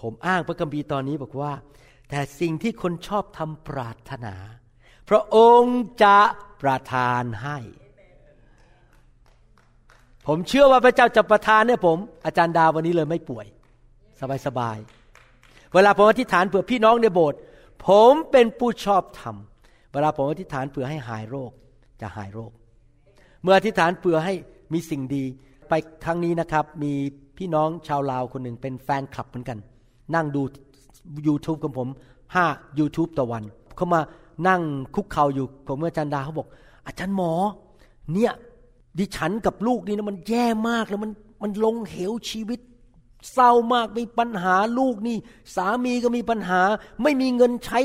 [0.01, 1.53] ผมอ้างพระคัมภีร์ตอนนี้บอกว่า
[2.09, 4.35] แต่สิ่งที่คนชอบทำปรารถนา
[5.09, 6.19] พระองค์จะ
[6.63, 7.59] ประทานให้
[10.27, 13.47] ผมเชื่อว่าพระเจ้าจะประทานให้ผม อาจารย์ดาวันนี้เลยไม่ป่วย
[14.47, 17.39] สบายๆเวลาผมอธิษฐานเผื่อพี่น้องในโบสถ์
[17.87, 19.37] ผมเป็นผู้ชอบธรรม
[19.93, 21.51] เวลาผมอธิษฐานเผื่อให้หายโรค
[22.01, 22.53] จะหายโรค
[23.43, 24.35] เมื่ออธิษฐานเผื่อให้
[24.73, 25.25] มีสิ่งดี
[25.69, 25.73] ไป
[26.05, 26.93] ครั้งนี้นะครับ มี
[27.39, 29.59] พี่น้องชาวลาวคนหนึ่งเป็นแฟนคลับเหมือนกัน
[30.15, 30.43] นั่งดู
[31.27, 31.89] YouTube ของผม
[32.35, 32.47] ห้า
[32.79, 33.43] YouTube ต่อวัน
[33.77, 34.01] เขามา
[34.49, 34.63] นั่ง
[34.95, 36.49] คุกเข่าอยู่ผมเมื่อาจารย์ดาเขาบอก
[36.87, 37.33] อาจารย์หมอ
[38.13, 38.33] เนี่ย
[38.99, 41.11] ดิฉันกับลูกนี่นะมันแย่มากแล้วมัน
[41.43, 42.61] มันลงเหวชีวิต
[43.33, 45.17] เศร้ามากมีปัญหาลูกนี่
[45.57, 46.61] สามีก็มีปัญหา
[47.03, 47.79] ไม่มีเงินใช้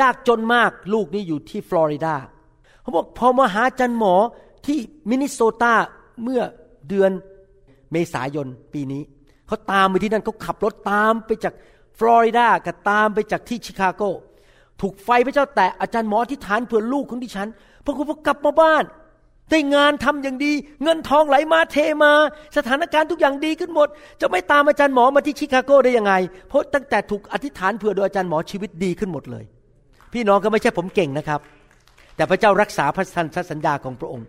[0.00, 2.14] ยากจนมากลูกนี่อยู่ที่ฟลอริดา
[2.80, 4.14] เขาบอกพอมาหาอาจารย์หมอ
[4.66, 5.74] ที่มินนิโซตา
[6.22, 6.42] เมื่อ
[6.88, 7.10] เดือน
[7.92, 9.02] เมษายนปีนี้
[9.46, 11.54] เขาตามไปที่นั่นเขาขับรถตามไปจาก
[11.98, 14.02] ฟลอริดากับตามไปจากที่ชิคาโก
[14.80, 17.48] ถูกไฟพระเจ้าแตะอาจารย์หมอที่ฐานเพื่อลูกของดิฉัน
[17.84, 18.84] พอเขากลับมาบ้าน
[19.52, 22.12] ได้งานทำอย่างดี เงินทองไหลมาเทมา
[22.56, 23.88] สถานการณ์ทุกอย่างดีขึ้นหมด
[24.20, 26.12] จะไม่ตามอาจารย์หมอมาที่ชิคาโกได้ยังไง
[26.48, 29.44] เพราะตั้งแต่ถูกอธิษฐานเผื่อโดยอาจารย์หมอชีวิตดีขึ้นหมดเลย
[30.12, 31.40] พี่น้องก็ไม่ใช่ผมเก่งนะครับ
[32.16, 34.26] แต่พระเจ้ารักษาพระสัญญาของพระองค์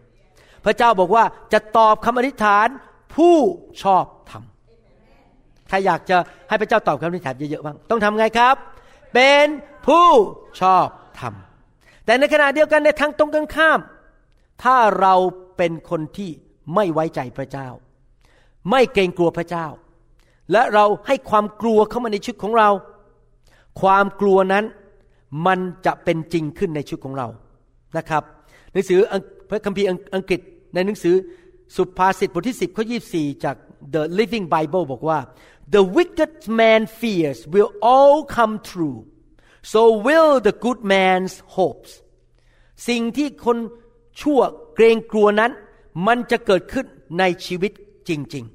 [0.65, 2.67] พระเจ้าบอกว่าจะตอบคำอธิษฐาน
[3.15, 3.35] ผู้
[3.83, 4.43] ชอบธรรม
[5.69, 6.17] ใครอยากจะ
[6.49, 8.55] ให้พระเจ้าตอบคำอธิษฐานเยอะๆบ้างต้องทำไงครับ
[9.13, 9.45] เป็น
[9.87, 10.07] ผู้
[10.61, 10.85] ชอบ
[11.19, 11.33] ธรรม
[12.05, 13.79] แต่ในขณะเดียวกันในทางตรงกันข้าม
[14.63, 15.15] ถ้าเรา
[15.57, 16.31] เป็นคนที่
[16.75, 17.67] ไม่ไว้ใจพระเจ้า
[18.69, 19.67] ไม่เกรงกลัวพระเจ้า
[20.51, 22.69] และเราให้ความกลัวเข้ามาในชีวิตของเรา
[23.81, 24.65] ความกลัวนั้น
[25.47, 27.27] มันจะเป็นจริงขึ้นในชีวิตของเรา
[27.97, 28.23] นะครับ
[28.71, 28.99] หนังสือ
[29.49, 30.39] พระคัมภีร์อังกฤษ
[30.73, 31.15] ในหนังสือ
[31.75, 33.55] สุภาษิตบทที่ 10ข้อ24 จาก
[33.93, 35.19] The Living Bible บอกว่า
[35.75, 38.97] the wicked man fears will all come true
[39.73, 41.91] so will the good man's hopes
[42.87, 43.57] สิ่งที่คน
[44.21, 44.41] ชั่ว
[44.75, 45.51] เกรงกลัวนั้น
[46.07, 46.85] มันจะเกิดขึ้น
[47.19, 47.71] ในชีวิต
[48.09, 48.45] จริง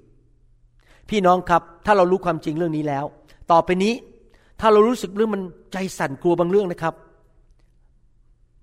[0.48, 3.04] ๆ พี่น้องครับถ้าเรารู้ความจริงเรื่องนี้แล้ว
[3.52, 3.94] ต่อไปนี้
[4.60, 5.42] ถ้าเรารู้สึกเรื่องมัน
[5.72, 6.94] ใจสั่นกลัวบางเรื่องนะครับ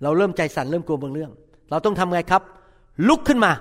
[0.04, 1.32] เราเริ่มใจสั่นเริ่มกลัวบางเรื่อง
[1.70, 2.42] เราต้องทำไงครับ
[3.08, 3.52] ลุกขึ้นมา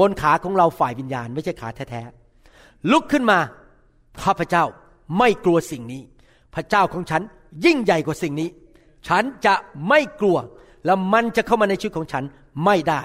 [0.00, 3.38] บนขาของเราฝ่ายวิญญาณ ไม่ใช่ขาแท้ๆลุกขึ้นมา
[4.22, 4.64] ข้าพเจ้า
[5.18, 6.02] ไม่กลัวสิ่งนี้
[6.54, 7.22] พระเจ้าของฉัน
[7.64, 8.48] ยิ่งใหญ่กว่าสิ่งนี้
[9.08, 9.54] ฉันจะ
[9.88, 10.36] ไม่กลัว
[10.84, 12.24] แล้วมันจะเข้ามาในชีวิตของฉัน
[12.64, 13.02] ไม่ได้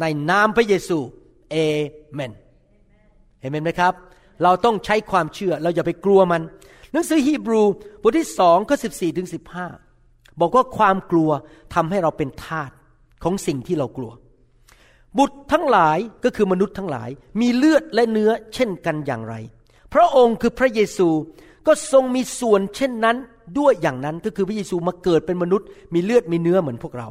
[0.00, 0.98] ในนามพระเยซู
[1.50, 1.56] เอ
[2.14, 2.32] เมน
[3.40, 3.92] เห็นไหมครับ
[4.42, 6.42] เราต้องใช้ความเชื่อเราอย่าไปกลัวมัน
[6.92, 7.62] หนังสือฮีบรู
[8.02, 9.66] บทที่สองข้อสิบสี่ถึงสิบห้า
[10.40, 11.30] บอกว่าความกลัว
[11.74, 12.70] ทำให้เราเป็นทาส
[13.22, 14.12] ของสิ่งที่เรากลัว
[15.18, 17.08] บุตรทั้งหลายก็คือมนุษย์ทั้งหลาย
[17.40, 19.34] มีเลือดและเนื้อเช่นกันอย่างไร
[19.94, 21.08] พระองค์คือพระเยซู
[21.66, 23.16] ก็ทรงมีส่วนเช่นนั้น
[23.58, 27.08] ด้วยอย่างนั้นก็คือพระเยซูมาเกิดเป็นมนุษย์ มีเลือดมีเนื้อเหมือนพวกเรา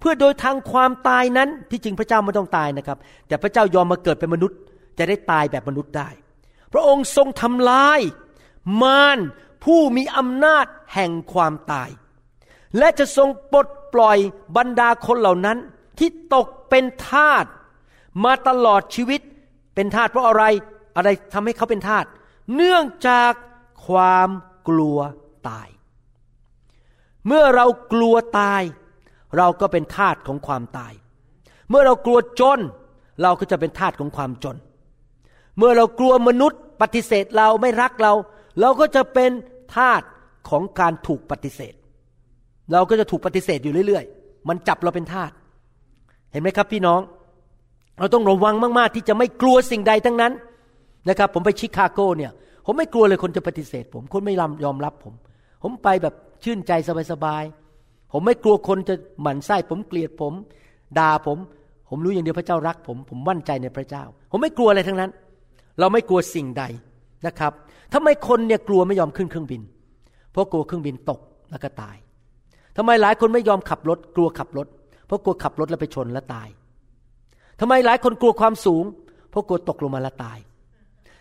[0.00, 4.58] เพื่อโดยทางความตายนั้นที่จริงพระเจ้าไม่ต้องตายนะครับ แต่พระเจ้ายอมมาเกิดเป็นมนุษย์
[4.98, 6.08] จะได้ตายแบบมนุษย์ได้
[6.72, 8.00] พระองค์ทรงทำลาย
[8.82, 9.18] มาร
[9.64, 11.90] ผู้มีอำนาจแห่งความตาย
[12.78, 14.18] และจะทรงปลดปล่อย
[14.56, 15.58] บรรดาคนเหล่านั้น
[15.98, 17.44] ที่ตกเป็นทาส
[18.24, 19.20] มาตลอดชีวิต
[19.74, 20.44] เป็นทาสเพราะอะไร
[20.96, 22.04] อะไรทำให้เขาเป็นทาส
[22.54, 23.32] เนื่องจาก
[23.86, 24.28] ความ
[24.68, 24.98] กลัว
[25.48, 25.68] ตาย
[27.26, 28.62] เมื่อเรากลัวตาย
[29.36, 30.92] เราก็เป็นทาสของความตาย
[31.70, 32.60] เมื่อเรากลัวจน
[33.22, 34.56] เราก็จะเป็นทาสของความจน
[35.58, 38.12] เมื่อเรากลัวมนุษย์ ปฏิเสธเราไม่รักเรา
[38.60, 39.30] เราก็จะเป็น
[39.76, 40.02] ทาส
[40.48, 41.74] ของการถูกปฏิเสธ
[42.72, 45.30] เราก็จะถูกปฏิเสธอยู่เรื่อย ๆ มันจับเราเป็นทาส
[46.32, 47.00] เห็นไหมครับพี่น้อง
[47.98, 50.32] เราต้องระวังมาก ๆ ที่จะไม่กลัวสิ่งใดทั้งนั้น
[51.08, 52.32] นะครับ ผมไปชิคาโกเนี่ย
[52.72, 55.14] ผมไม่กลัวเลยคนจะปฏิเสธ ผมคนไม่ยอมรับผม
[55.62, 56.72] ผมไปแบบชื่นใจ
[57.12, 60.32] สบายๆผมไม่กลัวคนจะหมั่นไส้ผมเกลียดผม
[60.98, 61.38] ด่าผม
[61.88, 65.10] ผมรู้อย่างเดียวพระเจ้ารักผม ผมมั่นใจในพระเจ้า ผมไม่กลัวอะไรทั้งนั้น
[65.78, 66.64] เราไม่กลัวสิ่งใด
[67.26, 67.52] นะครับ
[67.94, 69.62] ทำไมคนเนี่ยกลัวไม่ยอมขึ้นเครื่องบิน
[70.32, 71.96] เพราะกลัวเครื่องบินตกแล้วก็ตาย
[72.76, 74.66] ทำไมหลายคนไม่ยอมขับรถ กลัวขับรถ
[75.06, 76.48] เพราะกลัวขับรถแล้วไปชนแล้วตาย
[77.60, 78.84] ทำไมหลายคนกลัวความสูง
[79.30, 80.38] เพราะกลัวตกลงมาแล้วตาย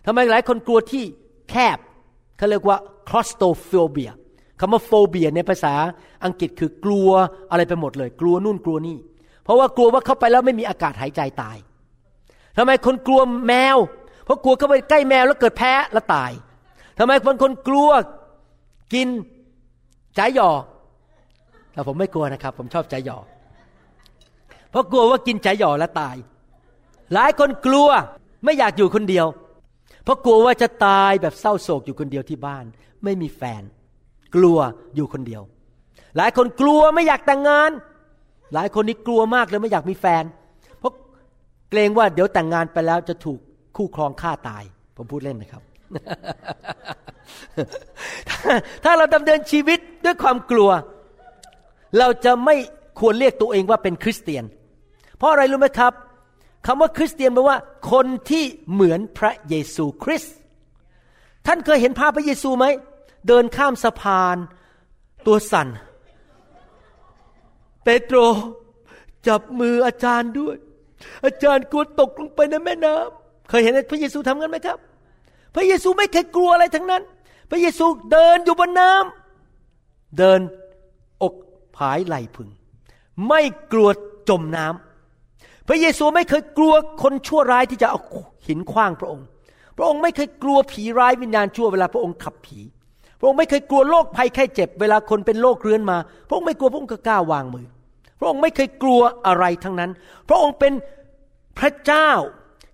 [0.05, 1.03] ทำไมหลายคนกลัวที่
[1.49, 1.77] แคบ
[2.37, 2.77] เขาเรียกว่า
[3.09, 4.11] claustrophobia
[4.59, 5.73] คำว่าโฟเบียในภาษา
[6.25, 7.09] อังกฤษคือกลัว
[7.51, 8.97] อะไรไปหมดเลย กลัวนู่นกลัวนี่
[9.43, 11.57] เพราะว่ากลัวว่าเข้าไปแล้วไม่มีอากาศหายใจตาย
[12.57, 13.77] ทำไมคนกลัวแมว
[14.25, 16.31] เพราะกลัวเข้าไปใกล้แมวแล้วเกิดแพ้แล้วตาย
[16.99, 17.89] ทำไมคนคนกลัว
[18.93, 19.07] กิน
[20.15, 20.49] ใจหยอ
[21.71, 23.17] แต่ผมไม่กลัวนะครับ ผมชอบใจหยอ
[24.69, 26.15] เพราะกลัวว่ากินใจหยอแล้วตาย
[27.13, 27.87] หลายคนกลัว
[28.43, 29.25] ไม่อยากอยู่คนเดียว
[30.03, 32.65] เพราะกลัวว่าจะตายแบบเศร้าโศกอยู่คนเดียวที่บ้าน
[33.03, 33.63] ไม่มีแฟน
[34.35, 34.57] กลัว
[34.95, 35.41] อยู่คนเดียว
[36.17, 37.71] หลายคนกลัวไม่อยากแต่งงาน
[38.53, 40.23] หลายคนนี่กลัวมากเลยไม่อยากมีแฟน
[40.79, 40.93] เพราะ
[41.69, 43.39] เกรงว่าเดี๋ยวแต่งงานไปแล้วจะถูก
[43.77, 44.63] คู่ครองฆ่าตาย
[44.97, 45.63] ผมพูดเล่นนะครับ
[48.83, 50.69] ถ้าเราดำเนินชีวิตด้วยความกลัว
[51.99, 52.55] เราจะไม่
[52.99, 54.43] ควรเรียกตัวเองว่าเป็นคริสเตียน
[55.17, 55.93] เพราะอะไรรู้ไหมครับ
[56.65, 57.57] คำว่าคริสเตียนแปลว่า
[57.91, 60.35] คนที่เหมือนพระเยซูคริสต์
[61.45, 62.65] ท่านเคยเห็นภาพพระเยซูไหม
[63.27, 64.37] เดินข้ามสะพาน
[65.25, 65.67] ตัวสั่น
[67.83, 68.17] เปโตร
[69.27, 70.57] จับมืออาจารย์ด้วย
[71.25, 74.77] อาจารย์กลัวตกลงไปในแม่น้ำเคยเห็นพระเยซูทำงั้นไหมครับ
[75.55, 77.03] พระเยซูไม่เคยกลัวอะไรทั้งนั้น
[77.49, 80.41] พระเยซูเดินอยู่บนน้ำเดิน
[81.23, 81.33] อก
[81.75, 82.49] ผายไหลพึง
[83.27, 83.41] ไม่
[83.71, 83.89] กลัว
[84.29, 84.88] จมน้ำ
[85.69, 87.99] พระเยซูไม่เคยกลัวคนชั่วร้ายที่จะเอา
[88.47, 89.25] หินคว้างพระองค์
[89.77, 92.59] พระองค์ไม่เคยกลัวผีร้ายวิญญาณชั่วเวลาพระองค์ขับผี
[93.19, 97.65] พระองค์ไม่เคยกลัวโรคภัยไข้เจ็บ เวลาคนเป็นโรคเรื้อนมา พระองค์ไม่กลัวพระองค์ก็กล้าวางมือ
[98.19, 99.91] พระองค์ไม่เคยกลัวอะไรทั้งนั้น
[100.29, 100.73] พระองค์เป็น
[101.59, 102.09] พระเจ้า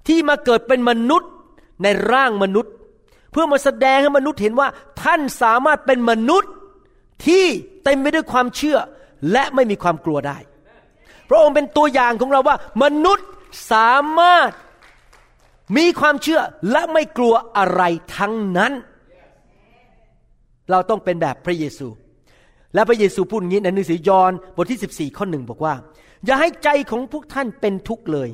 [0.07, 1.31] ที่มาเกิดเป็นมนุษย์
[1.83, 2.73] ในร่างมนุษย์
[3.31, 4.67] เพื่อมาแสดงให้มนุษย์เห็นว่า
[5.03, 6.51] ท่านสามารถเป็นมนุษย์
[7.25, 7.45] ที่
[7.83, 8.77] เต็มไปด้วยความเชื่อ
[9.31, 10.37] และไม่มีความกลัวได้
[11.29, 13.27] พระองค์เป็นตัวอย่างของเราว่า มนุษย์
[13.71, 14.51] สามารถ
[15.77, 17.83] มีความเชื่อและไม่กลัวอะไร
[18.17, 18.73] ทั้งนั้น
[20.71, 21.87] เราต้องเป็นแบบพระเยซู
[22.73, 25.73] และพระเยซูพูดอย่างนี้ในหนังสือยอห์นบทที่ 14 ข้อหนึ่งบอกว่า
[26.25, 28.29] อย่าให้ใจของพวกท่านเป็นทุกข์เลย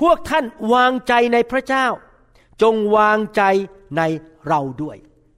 [0.00, 1.86] พวกท่านวางใจในพระเจ้า
[2.62, 3.42] จงวางใจ
[3.96, 4.02] ใน
[4.48, 4.96] เราด้วย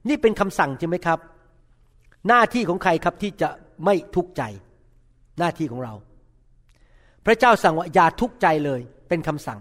[0.09, 1.19] นี่เป็นคำสั่งใช่ไหมครับ
[2.27, 3.49] หน้าที่ของใครครับที่จะ
[3.85, 4.43] ไม่ทุกข์ใจ
[5.39, 5.93] หน้าที่ของเรา
[7.25, 9.59] พระเจ้าสั่งว่าอย่าทุกข์ใจเลย เป็นคำสั่ง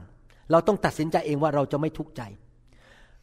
[0.51, 2.23] เราต้องตัดสินใจเองว่าเราจะไม่ทุกข์ใจ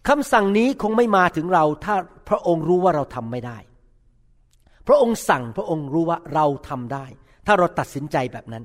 [0.08, 1.96] คำสั่งนี้คงไม่มาถึงเรา ถ้า
[2.30, 3.58] พระองค์รู้ว่าเราทำไม่ได้
[4.88, 7.06] พระองค์สั่งพระองค์รู้ว่าเราทำได้
[7.48, 8.64] ถ้าเราตัดสินใจแบบนั้น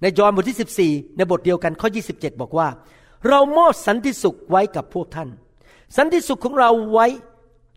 [0.00, 2.68] ในยอห์นบทที่ 14 ในบทเดียวกันข้อ 27 บอกว่า
[3.28, 5.28] เรามอบสันติสุขไว้กับพวกท่าน
[5.96, 7.06] สันติสุขของเราไว้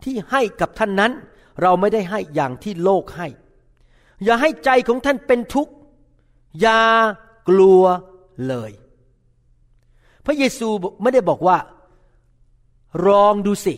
[0.03, 1.11] ที่ให้กับท่านนั้น
[1.61, 3.27] เราไม่ได้ให้อย่างที่โลกให้
[4.23, 5.73] อย่าให้ใจของท่านเป็นทุกข์
[6.61, 6.81] อย่า
[7.49, 7.83] กลัว
[8.47, 8.71] เลย
[10.25, 10.67] พระเยซู
[11.01, 11.57] ไม่ได้บอกว่า
[13.07, 13.73] ลองดูสิ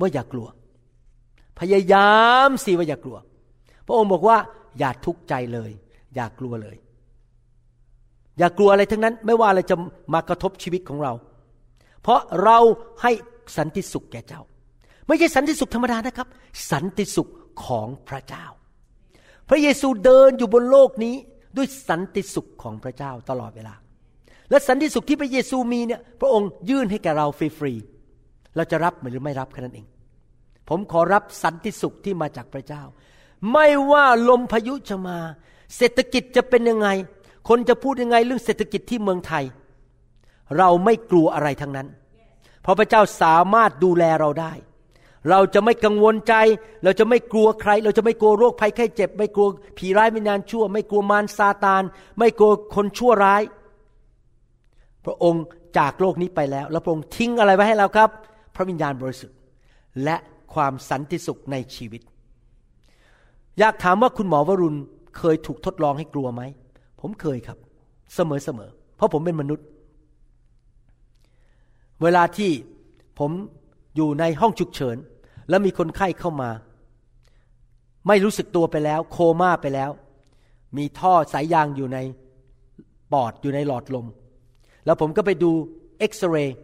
[0.00, 0.48] ว่าอย่ากลัว
[1.60, 2.14] พยายา
[2.46, 3.18] มสิว่าอย่ากลัว
[3.86, 4.36] พระองค์บอกว่า
[4.78, 5.70] อย่าทุกข์ใจเลย
[6.14, 6.76] อย่ากลัวเลย
[8.38, 9.76] อย่ากลัวอะไรทั้งนั้น ไม่ว่าอะไรจะ
[10.14, 11.12] มากระทบชีวิตของเรา
[12.02, 12.58] เพราะเรา
[13.02, 13.12] ให้
[13.56, 14.42] สันติสุขแก่เจ้า
[15.06, 16.28] ไม่ใช่สันติสุขธรรมดานะครับ
[16.70, 17.30] สันติสุข
[17.64, 18.44] ของพระเจ้า
[19.48, 21.14] พระเยซูเดินอยู่บนโลกนี้
[21.56, 23.74] ด้วยสันติสุขของพระเจ้าตลอดเวลา
[24.50, 29.86] และสันติสุขที่พระเยซูมีเนี่ยพระองค์ยื่นให้แก่เราฟรีๆเราจะรับหรือไม่รับแค่นั้นเอง
[30.68, 32.82] ผมขอรับสันติสุขที่มาจากพระเจ้า
[33.52, 35.18] ไม่ว่าลมพายุจะมา
[35.76, 36.88] เศรษฐกิจจะเป็นยังไง
[37.48, 39.44] คนจะพูดยังไงเรื่องเศรษฐกิจที่เมืองไทย
[40.58, 41.88] เราไม่กลัวอะไรทั้งนั้น
[42.62, 44.52] เพราะพระเจ้าสามารถดูแลเราได้
[45.30, 46.34] เราจะไม่กังวลใจ
[46.84, 51.82] เราจะไม่กลัวใคร เราจะไม่กลัวโรคภัยไข้เจ็บ ไม่กลัวผีร้ายวิญญาณชั่ว ไม่กลัวมารซาตาน
[52.18, 53.42] ไม่กลัวคนชั่วร้าย
[55.04, 55.44] พระองค์
[55.78, 58.10] จากโลกนี้ไปแล้ว แล้วพระองค์ทิ้งอะไรไว้ให้เราครับ
[58.54, 59.38] พระวิญญาณบริสุทธิ์
[60.04, 60.16] และ
[60.54, 62.02] ความสันติสุขในชีวิต
[63.58, 64.78] อยากถามว่าคุณหมอวรุณ
[65.18, 66.42] เคยถูกทดลองให้กลัวไหม
[67.00, 67.58] ผมเคยครับ
[68.14, 69.66] เสมอเสมอ เพราะผมเป็นมนุษย์
[72.02, 72.50] เวลาที่
[73.18, 73.30] ผม
[73.96, 74.96] อยู่ในห้องฉุกเฉิน
[75.48, 76.50] แล้วมีคนไข้เข้ามา
[78.08, 79.90] ไม่รู้สึกตัวไปแล้ว โคม่าไปแล้ว
[80.76, 81.98] มีท่อสายยางอยู่ใน
[83.12, 84.06] ปอดอยู่ในหลอดลม
[84.84, 85.50] แล้วผมก็ไปดู
[85.98, 86.56] เอ็กซเรย์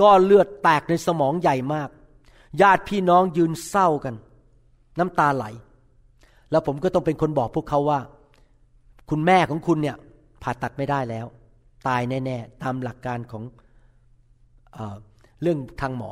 [0.00, 1.88] ก้อนเลือดแตกในสมองใหญ่มาก
[2.62, 4.14] ญาติพี่น้องยืนเศร้ากัน
[4.98, 5.44] น้ำตาไหล
[6.50, 8.00] แล้วผมก็ต้องเป็นคนบอกพวกเขาว่า
[9.10, 9.96] คุณแม่ของคุณเนี่ย
[10.42, 11.26] ผ่าตัดไม่ได้แล้ว
[11.88, 13.42] ตายแน่ ๆ ตามหลักการของ
[14.72, 14.78] เอ
[15.42, 16.10] เรื่องทางหมอ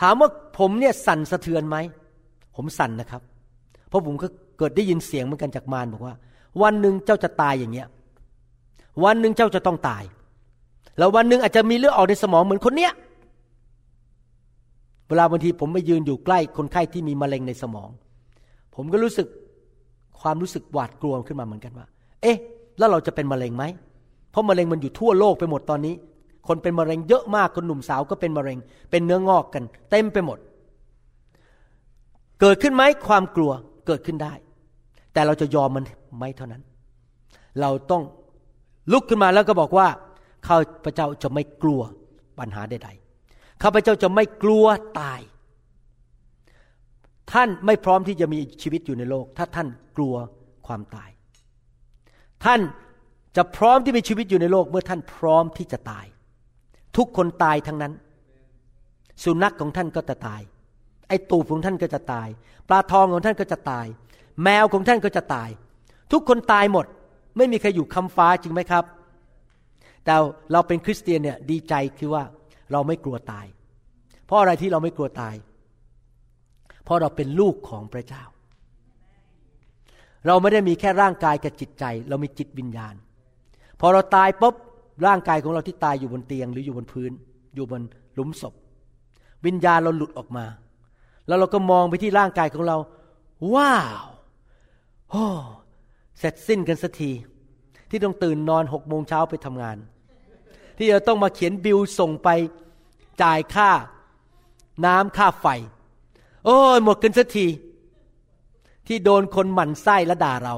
[0.00, 1.76] ถามว่าผมเนี่ยสั่นสะเทือนไหม
[2.56, 3.22] ผมสั่นนะครับ
[3.88, 4.26] เพราะผมก็
[4.58, 6.14] เกิดได้ยินเสียงเหมือนกันจากมารบอกว่า
[6.62, 7.88] วันหนึ่งเจ้าจะตายอย่างเงี้ย
[9.04, 10.02] วันหนึ่งเจ้าจะต้องตาย
[10.98, 12.92] แล้ววันหนึ่งอาจจะมีเลือดออกในสมองเหมือนคนเนี้ย
[15.08, 17.90] เวลาบางทีผมไปยืนอยู่ใกล้คนไข้ที่มีมะเร็งในสมอง
[18.74, 19.26] ผมก็รู้สึก
[20.20, 21.86] ความรู้สึกหวาดกลัวขึ้นมาเหมือนกันว่า
[22.22, 22.36] เอ๊ะ
[22.78, 23.64] แล้วเราจะเป็นมะเร็งไหม
[24.30, 25.94] เพราะมะเร็งมันอยู่ทั่วโลกไปหมดตอนนี้
[26.48, 28.58] คนเป็นมะเร็งเยอะมากคนหนุ่มสาวก็เป็นมะเร็ง
[28.90, 30.38] เป็นเนื้องอกกัน เต็มไปหมด
[32.40, 33.52] เกิดขึ้นไหมความกลัว
[33.86, 34.34] เกิดขึ้นได้
[35.12, 35.84] แต่เราจะยอมมัน
[36.16, 36.62] ไหมเท่านั้น
[37.60, 38.02] เราต้อง
[38.92, 39.88] ลุกขึ้นมาแล้วก็บอกว่า
[40.46, 41.80] ข้าพเจ้าจะไม่กลัว
[42.38, 44.64] ปัญหาใดๆข้าพเจ้าจะไม่กลัว
[45.00, 45.20] ตาย
[47.32, 50.14] ท่านไม่พร้อมที่จะมีชีวิตอยู่ในโลก ถ้าท่านกลัว
[50.66, 51.10] ความตาย
[52.44, 52.60] ท่าน
[53.36, 56.06] จะพร้อมที่มีชีวิตอยู่ในโลก เมื่อท่านพร้อมที่จะตาย
[57.00, 57.92] ทุกคนตายทั้งนั้น
[59.24, 60.42] สุนัขของท่านก็จะตาย
[61.08, 62.28] ไอ้ตูบของท่านก็จะตาย
[62.68, 63.86] ปลาทองของท่านก็จะตาย
[64.42, 65.50] แมวของท่านก็จะตาย
[66.12, 66.86] ทุกคนตายหมด
[67.36, 68.84] ไม่มีใครอยู่คำฟ้าจริงไหมครับ
[70.04, 70.14] แต่
[70.52, 72.24] เราเป็นคริสเตียนเนี่ยดีใจคือว่า
[72.72, 73.46] เราไม่กลัวตาย
[74.26, 75.34] เพราะอะไรที่เราไม่กลัวตาย
[76.84, 78.24] เพราะเราเป็นลูกของพระเจ้า
[80.26, 82.94] เราไม่ได้มีแค่ร่างกายกับจิตใจ เรามีจิตวิญญาณ
[83.80, 84.54] พอเราตายปุ๊บ
[85.06, 87.12] ร่างกายของเราที่ตายอยู่บนเตียง หรืออยู่บนพื้น
[87.54, 87.82] อยู่บน
[88.14, 88.54] หลุมศพ
[89.46, 90.44] วิญญาณเราหลุดออกมา
[91.26, 92.76] แล้วเราก็มองไปที่ร่างกายของเรา
[93.54, 94.06] ว้าว
[95.10, 95.24] โอ้
[96.18, 97.10] เสร็จสิ้นกันสักที
[97.90, 99.76] ที่ต้องตื่นนอนหกโมงเช้าไปทำงาน
[100.76, 102.28] ที่จะต้องมาเขียนบิลส่งไป
[103.22, 103.70] จ่ายค่า
[104.86, 105.46] น้ำค่าไฟ
[106.44, 107.46] โอ้ยหมดกันสักที
[108.86, 110.54] ที่โดนคนหมั่นไส้และด่าเรา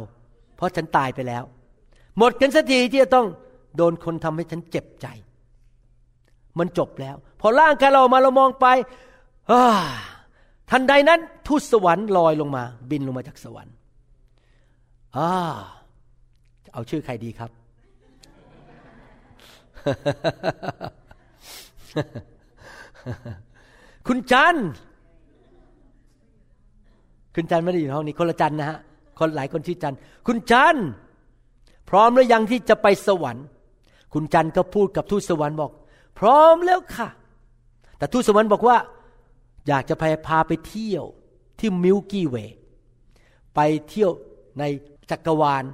[0.56, 1.44] เพราะฉันตายไปแล้ว
[2.18, 3.26] หมดกันสักทีที่จะต้อง
[3.76, 5.06] โดนคนทำให้ฉันเจ็บใจ
[6.58, 8.66] มันจบแล้ว พอร่างกายเรามาเรามองไป
[10.70, 13.74] ทันใดนั้นทูตสวรรค์ลอยลงมา บินลงมาจากสวรรค์
[15.16, 15.30] อ่า
[16.72, 17.50] เอาชื่อใครดีครับ
[24.06, 24.56] คุณจัน
[27.34, 28.78] คุณจันไม่ได้อยู่ห้องนี้คนละจันนะฮะ
[29.18, 29.94] คนหลายคนชื่อจัน
[30.26, 30.76] คุณจัน
[31.88, 33.46] พร้อมหรือยังที่จะไปสวรรค์
[34.12, 35.70] คุณจันก็พูดกับทูตสวรรค์บอก
[36.18, 37.08] พร้อมแล้วค่ะ
[37.98, 38.76] แต่ทูตสวรรค์บอกว่า
[39.68, 41.04] อยากจะพาพาไปเที่ยว
[41.58, 42.56] ที่มิลกี้เวย์
[43.54, 44.10] ไปเที่ยว
[44.58, 44.64] ใน
[45.10, 45.64] จักรวาล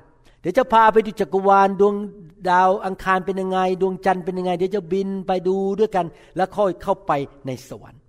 [0.41, 1.95] เดี๋ยวจะพาไปดูจักรวาลดวง
[2.51, 7.13] ดาวอังคารเป็นยังไง ดวงจันทร์เป็นยังไง เดี๋ยวจะบินไปดูด้วยกัน แล้วค่อยเข้าไป
[7.47, 8.01] ในสวรรค์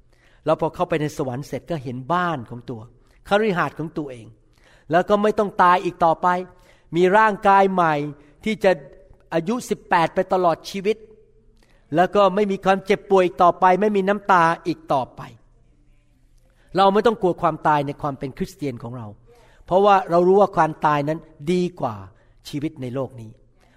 [0.45, 2.81] แล้วพอเข้าไปในสวรรค์เสร็จก็เห็นบ้านของตัว
[3.27, 4.27] คฤหาสน์ของตัวเอง
[4.91, 6.27] แล้วก็ไม่ต้องตายอีกต่อไป
[6.95, 7.95] มีร่างกายใหม่
[8.45, 8.71] ที่จะ
[9.33, 10.97] อายุ 18 ไปตลอดชีวิต
[11.95, 15.21] แล้วก็ไม่มีความเจ็บป่วยอีกต่อไป ไม่มีน้ำตาอีกต่อไป
[16.77, 19.07] เราไม่ต้องกลัวความตายในความเป็นคริสเตียนของเรา
[19.65, 21.19] เพราะว่าเรารู้ว่าความตายนั้น
[21.51, 21.95] ดีกว่า
[22.49, 23.31] ชีวิตในโลกนี้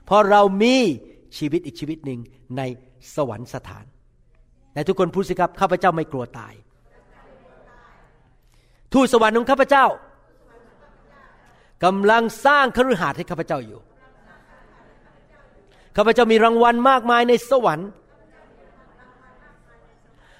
[0.04, 0.76] เพราะเรามี
[1.38, 2.20] ชีวิตอีกชีวิตหนึ่ง
[2.56, 2.62] ใน
[3.14, 3.84] สวรรค์สถาน
[4.74, 6.54] ในทุกคนพูดสิครับข้าพเจ้าไม่กลัวตาย
[8.92, 9.84] ทูตสวรรค์ของข้าพเจ้า
[11.84, 13.80] กำลังสร้างคฤหาสน์ให้ข้าพเจ้าอยู่
[15.96, 17.88] ข้าพเจ้ามีรางวัลมากมายในสวรรค์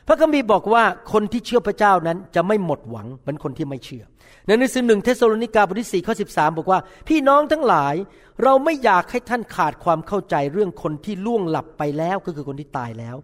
[0.06, 4.04] พระคัมภีร์บอกว่าคนที่เชื่อพระเจ้านั้นจะไม่หมดหวังเหมือนคนที่ไม่เชื่อ
[4.46, 7.94] ในหนังสือหนึ่งเทสโลนิกาบทที่สี่ข้อสิบสาบอกว่า พี่น้องทั้งหลาย
[8.42, 13.16] เราไม่อยากให้ท่านขาดความเข้าใจเรื่องคนที่ล่วงหลับไปแล้วก็คือคนที่ตายแล้ว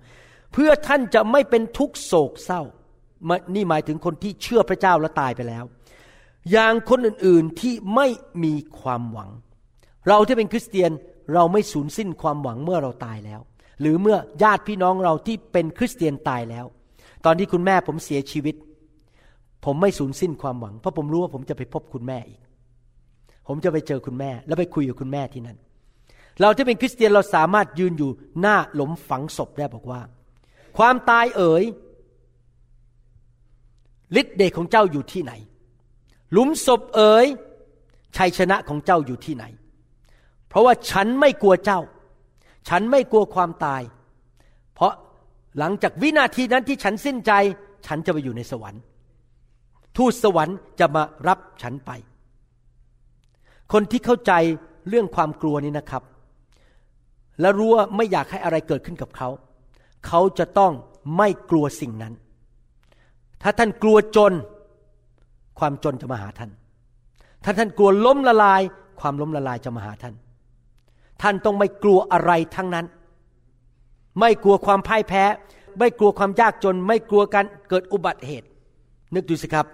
[0.52, 2.62] เพื่อท่านจะไม่เป็นทุกโศกเศร้า
[3.54, 5.64] นี่หมายถึงคนที่เชื่อพระเจ้าและตายไปแล้ว
[6.50, 8.06] อย่างคนอื่นๆที่ไม่
[8.44, 9.30] มีความหวัง
[10.08, 10.90] เราที่เป็นคริสเตียน
[11.34, 13.40] เราไม่สูญสิ้นความหวังเมื่อเราตายแล้ว
[13.80, 16.64] หรือเมื่อญาติพี่น้องเราที่เป็นคริสเตียนตายแล้ว
[17.24, 18.54] ตอนที่คุณแม่ผมเสียชีวิต
[19.64, 22.40] ผมไม่สูญสิ้นความหวัง เพราะผมรู้ว่าผมจะไปพบคุณแม่อีก
[23.48, 25.58] ผมจะไปเจอคุณแม่ แล้วไปคุยกับคุณแม่ที่นั่น
[26.40, 28.10] เราที่เป็นคริสเตียนเราสามารถยืนอยู่
[28.40, 30.00] หน้าหลุมฝังศพได้บอกว่า
[30.78, 31.64] ความตายเอ๋ย
[34.20, 35.32] ฤทธิ์เดชของเจ้าอยู่ที่ไหน
[36.32, 37.26] หลุมศพเอ๋ย
[38.16, 39.44] ชัยชนะของเจ้าอยู่ที่ไหน
[40.48, 41.80] เพราะว่าฉันไม่กลัวเจ้า
[42.68, 43.82] ฉันไม่กลัวความตาย
[44.74, 44.92] เพราะ
[45.58, 47.32] หลังจากวินาทีนั้นที่ฉันสิ้นใจ
[47.86, 48.82] ฉันจะไปอยู่ในสวรรค์
[49.96, 51.90] ทูตสวรรค์จะมารับฉันไป
[53.72, 54.32] คนที่เข้าใจ
[54.88, 56.02] เรื่องความกลัวนี้นะครับ
[57.40, 59.28] และรู้ว่าไม่อยากให้อะไรเกิดขึ้นกับเขา
[60.06, 60.72] เขาจะต้อง
[61.16, 62.14] ไม่กลัวสิ่งนั้น
[63.42, 64.32] ถ้าท่านกลัวจน
[65.58, 66.50] ความจนจะมาหาท่าน
[67.44, 68.62] ถ้าท่านกลัวล้มละลาย
[69.00, 70.14] ความล้มละลายจะมาหาท่าน
[71.22, 72.86] ท่านต้องไม่กลัวอะไรทั้งนั้น
[74.20, 75.24] ไม่กลัวความพ่ายแพ้
[75.78, 78.46] ไม่กลัวความยากจน ไม่กลัวการเกิดอุบัติเหตุ
[79.14, 79.66] นึกดูสิครับ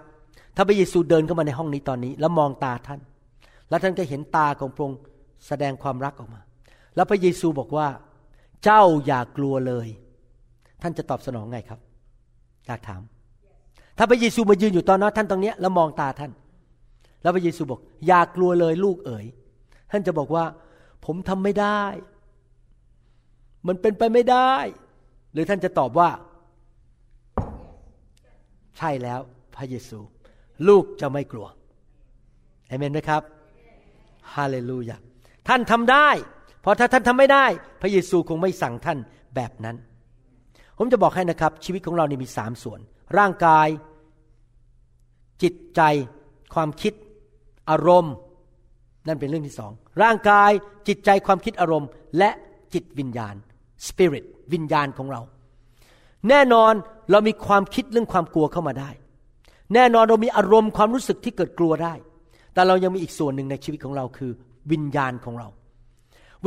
[0.55, 2.99] ถ้าพระเยซูเดินเข้ามาในห้องนี้ตอนนี้ แล้วมองตาท่าน
[3.69, 4.99] แล้วท่านก็เห็นตาของพระองค์
[5.47, 6.41] แสดงความรักออกมา
[6.95, 7.87] แล้วพระเยซูบอกว่า
[8.63, 9.87] เจ้าอย่ากลัวเลย
[10.81, 11.79] ท่านจะตอบสนองไงครับ
[12.67, 13.01] อยากถาม
[13.97, 16.31] ถ้าพระเยซูมายืนอยู่ตอนนั้นท่านตรงนี้แล้วมองตาท่าน
[17.21, 19.25] แล้วพระเยซูบอก อย่ากลัวเลยลูกเอ๋ย
[19.91, 20.43] ท่านจะบอกว่า
[21.05, 21.81] ผมทำไม่ได้
[23.67, 24.53] มันเป็นไปไม่ได้
[25.33, 26.09] หรือท่านจะตอบว่า
[28.77, 29.19] ใช่แล้ว
[29.55, 29.99] พระเยซู
[30.67, 31.47] ลูกจะไม่กลัว
[32.67, 33.21] เอเมนไหมครับ
[34.33, 34.97] ฮาเลลูยา
[35.47, 36.09] ท่านทำได้
[36.61, 37.45] เพราะถ้าท่านทำไม่ได้
[37.81, 38.99] พระเยซูคงไม่สั่งท่าน
[39.35, 39.75] แบบนั้น
[40.77, 42.79] ผมจะบอกให้นะครับ ชีวิตของเรานี่มีสามส่วน
[43.17, 43.67] ร่างกาย
[45.43, 45.81] จิตใจ
[46.53, 46.93] ความคิด
[47.69, 48.13] อารมณ์
[49.07, 49.71] นั่นเป็นเรื่องที่สอง
[50.03, 50.51] ร่างกาย
[50.87, 52.29] จิตใจความคิดอารมณ์ และ
[52.73, 53.35] จิตวิญญาณ
[53.87, 55.21] spirit วิญญาณของเรา
[56.29, 56.73] แน่นอน
[57.11, 58.89] เรามีความคิดเรื่องความกลัวเข้ามาได้
[59.73, 61.93] แน่นอนเรามีอารมณ์ความรู้สึกที่เกิดกลัวได้
[62.53, 64.31] แต่เรายังมีอีกส่วนหนึ่งในชีวิตของเราคือ
[64.71, 65.47] วิญญาณของเรา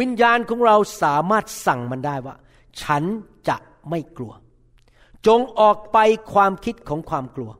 [0.00, 2.34] วิญญาณของเราสามารถสั่งมันได้ว่า
[2.82, 3.02] ฉัน
[3.48, 3.56] จะ
[3.90, 4.32] ไม่กลัว
[5.26, 5.98] จงออกไป
[6.32, 7.50] ความคิดของความกลัว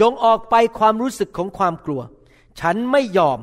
[0.00, 2.00] จงออกไปความรู้สึกของความกลัว
[2.60, 3.38] ฉันไม่ยอม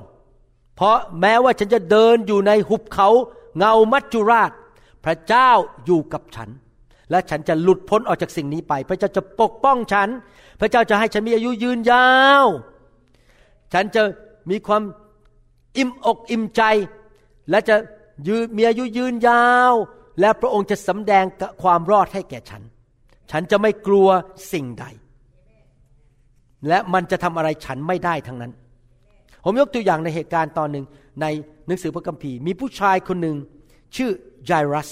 [0.76, 3.10] เพราะแม้ว่าฉันจะเดินอยู่ในหุบเขา
[3.58, 4.52] เงามัจจุราช
[5.06, 5.50] พระเจ้า
[5.86, 6.50] อยู่กับฉัน
[7.12, 10.10] และฉันจะหลุดพ้นออกจากสิ่งนี้ไป พระเจ้าจะปกป้องฉัน
[10.60, 12.10] พระเจ้าจะให้ฉันมีอายุยืนยา
[12.44, 12.46] ว
[13.74, 14.02] ฉันจะ
[14.50, 14.84] มีความ
[15.78, 16.62] อิ่มอกอิ่มใจ
[17.50, 17.76] และจะ
[18.28, 19.74] ยืมีอายุยืนยาว
[20.20, 21.26] และพระองค์จะสำแดง
[21.62, 22.62] ความรอดให้แก่ฉัน
[23.32, 24.08] ฉันจะไม่กลัว
[24.54, 24.86] สิ่งใด
[26.68, 28.52] และมันจะทำอะไรฉันไม่ได้ทั้งนั้น
[29.44, 30.86] ผมยกตัวอย่างในเหตุการณ์ตอนหนึ่ง
[31.22, 31.26] ใน
[31.68, 33.36] หนังสือพระคัมภีร์ มีผู้ชายคนหนึ่ง
[33.96, 34.12] ชื่อ
[34.48, 34.90] ไจรัส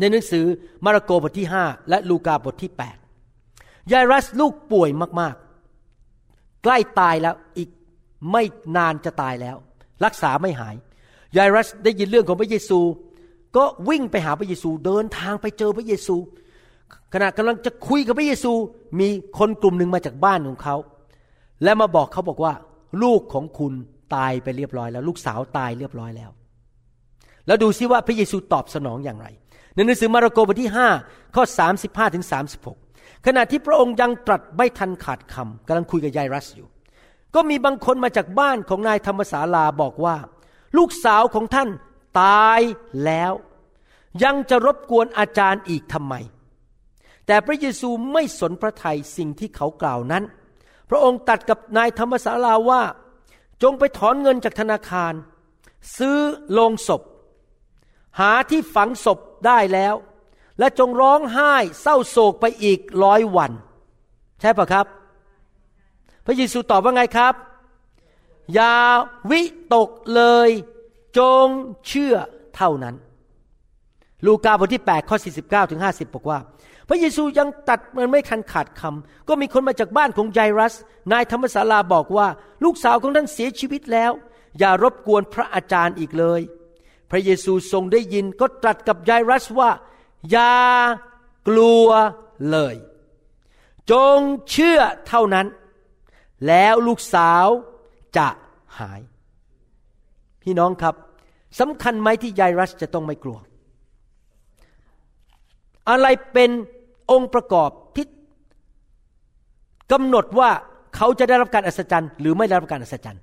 [0.00, 0.44] ในหนังสือ
[0.84, 2.72] มาระโกบทที่ 5 และลูกาบทที่
[3.28, 7.68] 8ไจรัสลูกป่วยมากๆ ใกล้ตายแล้วอีก
[8.30, 8.42] ไม่
[8.76, 9.56] นานจะตายแล้ว
[10.04, 10.74] รักษาไม่หาย
[11.34, 12.80] ไจรัสได้ยินเรื่องของพระเยซู
[13.56, 16.16] ก็วิ่งไปหาพระเยซูเดินทางไปเจอพระเยซู
[17.12, 18.52] ขณะกำลังจะคุยกับพระเยซู
[19.00, 19.08] มี
[19.38, 20.76] คนกลุ่มหนึ่งมาจากบ้านของเขา
[21.62, 22.52] และมาบอกเขาบอกว่า
[23.02, 23.72] ลูกของคุณ
[24.14, 26.30] ตายไปเรียบร้อยแล้ว ลูกสาวตายเรียบร้อยแล้ว
[27.46, 29.26] แล้วดูซิว่าพระเยซูตอบสนองอย่างไร
[29.74, 30.70] ในหนังสือมาระโกบทที่
[31.02, 31.44] 5 ข้อ
[31.78, 32.24] 35ถึง
[32.74, 36.68] 36 ขณะที่พระองค์ยังตรัสไม่ทันขาดคำกำลังคุยกับยายรัสอยู่
[37.34, 40.16] ก็มีบางคนมาจากบ้านของนายธรรมศาลาบอกว่า
[40.76, 41.68] ลูกสาวของท่าน
[42.22, 42.60] ตาย
[43.04, 43.32] แล้ว
[44.24, 46.14] ยังจะรบกวนอาจารย์อีกทำไม
[47.26, 50.24] แต่พระเยซูไม่สนพระทัยสิ่งที่เขากล่าวนั้น
[50.90, 52.82] พระองค์ตัดกับนายธรรมศาลาว่า
[53.62, 55.12] จงไปถอนเงินจากธนาคาร
[55.98, 56.18] ซื้อ
[56.52, 57.02] โลงศพ
[58.20, 59.94] หาที่ฝังศพได้แล้ว
[60.58, 63.52] และจงร้องไห้เศร้าโศกไปอีกร้อยวัน
[64.40, 64.86] ใช่ปะครับ
[66.24, 67.34] พระเยซูตอบว่าไงครับ
[68.54, 68.74] อย่า
[69.30, 69.42] วิ
[69.74, 70.48] ตกเลย
[71.18, 71.46] จง
[71.86, 72.14] เชื่อ
[72.56, 72.94] เท่านั้น
[74.26, 76.38] ลูกาบทที่8ข้อ49ถึง50 บอกว่า
[76.88, 80.74] พระเยซูยังตัดมันไม่ทันขาดคำก็มีคนมาจากบ้านของไยรัส
[81.12, 82.28] นายธรรมศาลาบอกว่า
[82.64, 84.12] ลูกสาวของท่านเสียชีวิตแล้ว
[84.58, 86.40] อย่ารบกวนพระอาจารย์อีกเลย
[87.10, 89.70] พระเยซูทรงได้ยินก็ตรัสกับไยรัสว่า
[90.30, 90.54] อย่า
[91.48, 91.88] กลัว
[92.50, 92.74] เลย
[93.90, 94.18] จง
[94.50, 95.46] เชื่อเท่านั้น
[96.46, 97.46] แล้วลูกสาว
[98.16, 98.28] จะ
[98.78, 99.00] หาย
[100.42, 100.94] พี่น้องครับ
[101.58, 103.38] สำคัญไหมที่ไยรัสจะต้องไม่กลัว
[105.90, 106.50] อะไรเป็น
[107.10, 108.06] องค์ประกอบที่
[109.92, 110.50] กำหนดว่า
[110.96, 113.22] เขาจะได้รับการอัศจรรย์ หรือไม่ได้รับการอัศจรรย์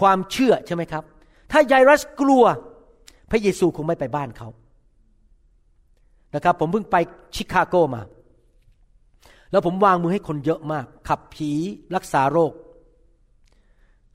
[0.00, 1.04] ความเชื่อใช่ไหมครับ
[1.52, 2.44] ถ้าไยรัสกลัว
[3.30, 4.48] พระเยซูคงไม่ไปบ้านเขา
[6.34, 6.96] นะครับ ผมเพิ่งไป
[7.34, 8.02] ชิคาโกมา
[9.50, 11.50] แล้วผมวางมือให้คนเยอะมาก ขับผี
[11.94, 12.52] รักษาโรค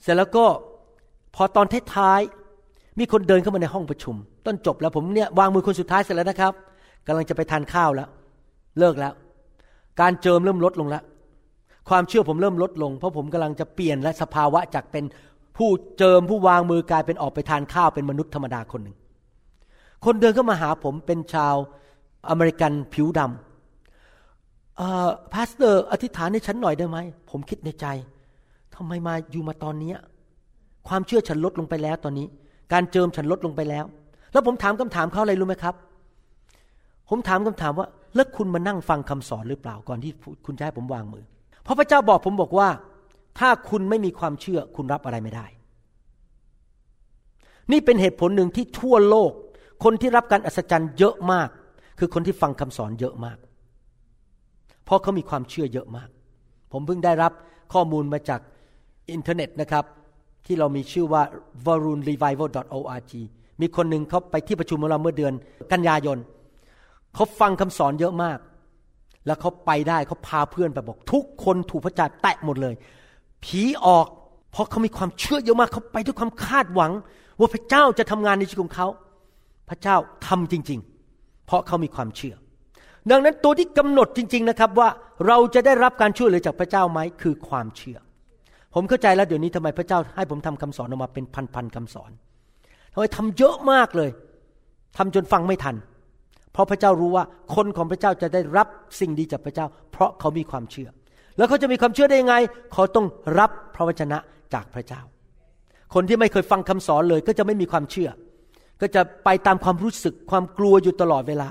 [0.02, 0.46] เสร็จแล้วก็
[1.36, 2.43] พอตอนท้ายๆ
[3.00, 4.16] มีคนเดินเข้ามาในห้องประชุม
[4.46, 6.54] ต้นจบแล้วผมเนี่ยวางมือคนสุดท้ายเสร็จแล้วนะครับ
[7.08, 8.10] กำลังจะไปทานข้าวแล้ว
[8.80, 9.14] เลิกแล้ว
[10.02, 11.04] การเจิมเริ่มลดลงแล้ว
[11.90, 15.04] ความเชื่อผมเริ่มลดลง เพราะผมกำลังจะเปลี่ยนและสภาวะจากเป็น
[15.58, 18.96] ผู้เจิมผู้วางมือกลายเป็นออกไปทานข้าวเป็นมนุษย์ธรรมดาคนหนึ่ง
[20.06, 21.56] คนเดินเข้ามาหาผมเป็นชาว
[22.30, 23.32] อเมริกันผิวดำ
[25.34, 26.98] pastor อธิษฐานให้ฉันหน่อยได้ไหม
[27.30, 27.86] ผมคิดในใจ
[28.76, 29.94] ทำไมมาอยู่มาตอนนี้
[30.88, 32.28] ความเชื่อฉันลดลงไปแล้วตอนนี้
[32.74, 33.86] การเจิมฉันลดลงไปแล้ว
[34.32, 35.76] แล้วผมถามคำถามเขาอะไรรู้ไหมครับ
[37.10, 40.12] ผมถามคำถามว่าแล้วคุณมานั่งฟังคำสอนหรือเปล่าก่อนที่
[40.46, 41.24] คุณจะให้ผมวางมือ
[41.64, 42.70] เพราะพระเจ้าบอกผมบอกว่า
[43.40, 45.46] ถ้าคุณไม่มีความเชื่อคุณรับอะไรไม่ได้
[47.72, 49.32] นี่เป็นเหตุผลหนึ่งที่ทั่วโลก
[49.84, 51.50] คนที่รับการอัศจรรย์เยอะมาก
[52.00, 53.38] คือคนที่ฟังคำสอนเยอะมาก
[54.86, 56.10] เพราะเขามีความเชื่อเยอะมาก
[56.72, 57.32] ผมเพิ่งได้รับ
[57.74, 58.42] ข้อมูลมาจาก
[59.12, 59.86] อินเทอร์เน็ตนะครับ
[60.46, 61.24] ที่เรามีชื่อว่า
[61.66, 63.14] varunrevival.org
[63.62, 65.34] มีคนหนึ่งเขาไปที่ประชุมของเราเมื่อเดือน
[65.72, 66.18] กันยายน
[67.16, 68.40] เขาฟังคำสอนเยอะมาก
[69.26, 72.74] แล้วเขาไปได้เขาพาเพื่อนไปบอก ทุกคนถูกพระเจ้าแตะหมดเลย
[73.44, 74.08] ผีออก
[74.52, 76.92] เพราะเขามีความเชื่อเยอะมากเขาไปด้วยความคาดหวัง
[77.40, 78.88] ว่าพระเจ้าจะทำงานในชีวิตของเขา
[79.70, 79.96] พระเจ้า
[80.28, 80.80] ทำจริง
[81.14, 82.36] ๆ เพราะเขามีความเชื่อ
[83.10, 84.90] ดังนั้นตัวที่กำหนดจริง ๆนะครับว่า
[85.28, 87.98] เราจะได้รับการช่วยเหลือจากพระเจ้าไหมคือความเชื่อ
[88.74, 92.12] ผมเข้าใจแล้วเดี๋ยวนี้ทำไมพระเจ้าให้ผมทำคำสอนออกมาเป็นพันๆคำสอน
[92.94, 94.10] ทำไมทำเยอะมากเลย
[94.98, 95.76] ทำจนฟังไม่ทัน
[96.54, 97.24] เพราะพระเจ้ารู้ว่า
[97.56, 98.68] คนของพระเจ้าจะได้รับ
[99.00, 100.90] สิ่งดีจากพระเจ้า เพราะเขามีความเชื่อ
[101.38, 102.36] แล้วเขาจะมีความเชื่อได้ยังไง
[102.74, 103.06] เขาต้อง
[103.40, 104.18] รับพระวจนะ
[104.54, 105.02] จากพระเจ้า
[105.94, 108.10] คนที่ไม่เคยฟังคำสอนเลยก็จะไม่มีความเชื่อ
[108.82, 111.50] ก็จะไปตามความรู้สึกความกลัวอยู่ตลอดเวลา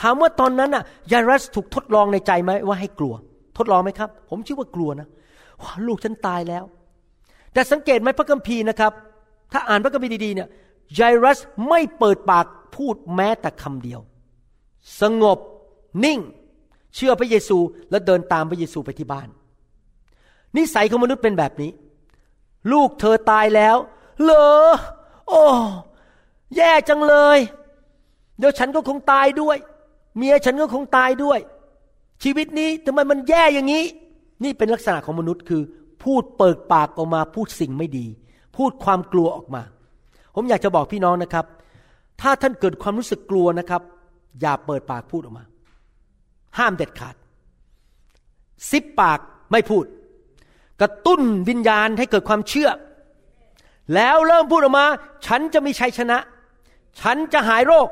[0.00, 3.14] ถามว่าตอนนั้นน่ะยารัสถูกทดลองในใจไหมว่าให้กลัว
[3.58, 5.08] ทดลองไหมครับ ผมชื่อว่ากลัวนะ
[5.62, 6.64] ว่าลูกฉันตายแล้ว
[7.52, 8.92] แต่สังเกตไหมพระคัมภีร์นะครับ
[9.52, 10.48] ถ้าอ่านพระคัมภีร์ดีๆเนี่ย
[10.98, 11.38] ยารัส
[11.68, 12.46] ไม่เปิดปาก
[12.76, 14.00] พูดแม้แต่คำเดียว
[15.00, 15.38] สงบ
[16.04, 16.20] นิ่ง
[16.94, 17.58] เชื่อพระเยซู
[17.90, 19.28] แล้วเดินตามพระเยซูไปที่บ้าน
[20.56, 21.70] นิสัยของมนุษย์เป็นแบบนี้
[22.72, 23.76] ลูกเธอตายแล้ว
[24.22, 24.48] เหรอ
[25.28, 25.44] โอ้
[26.56, 27.38] แย่จังเลย
[28.38, 29.56] เดี๋ยวฉันก็คงตายด้วย
[30.16, 31.38] เมียฉันก็คงตายด้วย
[32.22, 33.84] ชีวิตนี้ทำไมมันแย่อย่างนี้
[34.42, 35.62] นี่เป็นลักษณะของมนุษย์คือ
[36.04, 38.06] พูดเปิดปากออกมาพูดสิ่งไม่ดี
[38.56, 39.62] พูดความกลัวออกมา
[40.34, 41.46] ผมอยากจะบอกพี่น้องนะครับ
[42.20, 43.82] ถ้าท่านเกิดความรู้สึกกลัวนะครับ
[44.40, 45.44] อย่าเปิดปากพูดออกมา
[46.58, 47.14] ห้ามเด็ดขาด
[48.70, 49.18] ซิบปาก
[49.52, 49.84] ไม่พูด
[50.80, 52.70] กระตุ้นวิญญาณให้เกิดความเชื่อ
[53.94, 54.86] แล้วเริ่มพูดออกมา
[55.26, 56.18] ฉันจะมีชัยชนะ
[57.00, 57.88] ฉันจะหายโรค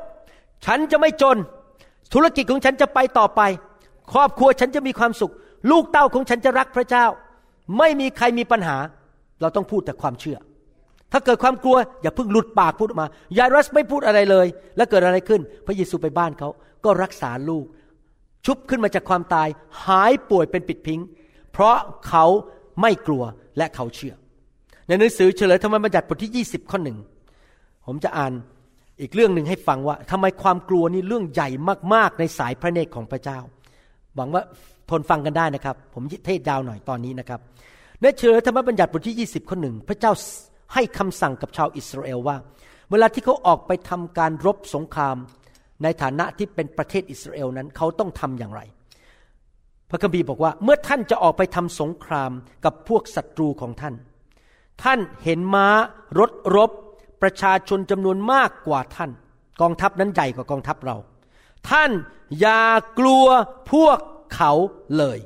[0.65, 1.37] ฉันจะไม่จน
[2.13, 3.41] ธุรกิจของฉันจะไปต่อไป
[4.13, 5.33] ครอบครัวฉันจะมีความสุข
[5.71, 7.05] ลูกเต้าของฉันจะรักพระเจ้า
[7.77, 8.77] ไม่มีใครมีปัญหา
[9.41, 10.37] เราต้องพูดแต่ความเชื่อ
[11.11, 13.07] ถ้าเกิดความกลัวอย่าเพิ่งหลุดปากพูดออกมา
[13.37, 14.47] ยารัสไม่พูดอะไรเลย
[14.77, 16.49] แล้วเกิดอะไรขึ้น พระเยซูไปบ้านเขา
[16.85, 17.65] ก็รักษาลูก
[18.45, 19.47] ชุบขึ้นมาจากความตาย
[19.85, 20.99] หายป่วยเป็นปิดพิง
[21.51, 22.25] เพราะเขา
[22.81, 23.23] ไม่กลัว
[23.57, 24.13] และเขาเชื่อ
[24.87, 26.97] ในหนังสือเฉลยธรรมบัญญัติบทที่ 20 ข้อหนึ่ง
[27.87, 28.33] ผมจะอ่าน
[29.01, 31.49] อีกเรื่องหนึ่งให้ฟังว่าทำไมความกลัวนี่เรื่องใหญ่
[31.93, 33.39] มากๆในสายพระเนตรของพระเจ้า
[34.15, 34.43] หวังว่า
[34.89, 37.39] ทนฟังกันได้นะครับ ผมเทศยาวหน่อยตอนนี้นะครับ
[38.01, 40.11] ในเฉลยธรรมบัญญัติบทที่ 20 ข้อหนึ่งพระเจ้า
[40.73, 42.37] ให้คำสั่งกับชาวอิสราเอลว่า
[42.91, 45.15] เวลาที่เขาออกไปทำการรบสงคราม
[45.83, 48.61] ในฐานะที่เป็นประเทศอิสราเอลนั้นเขาต้องทำอย่างไร
[49.89, 52.31] พระคัมภีร์บอกว่า เมื่อท่านจะออกไปทำสงคราม
[52.65, 53.95] กับพวกศัตรูของท่าน
[54.83, 55.67] ท่านเห็นม้า
[56.19, 56.71] รถรบ
[57.21, 59.11] ประชาชนจำนวนมากกว่าท่าน
[59.61, 60.97] กองทัพนั้นใหญ่กว่า กองทัพเรา
[61.69, 61.91] ท่าน
[62.39, 62.63] อย่า
[62.99, 63.25] กลัว
[63.73, 63.97] พวก
[64.33, 64.51] เขา
[64.97, 65.19] เลย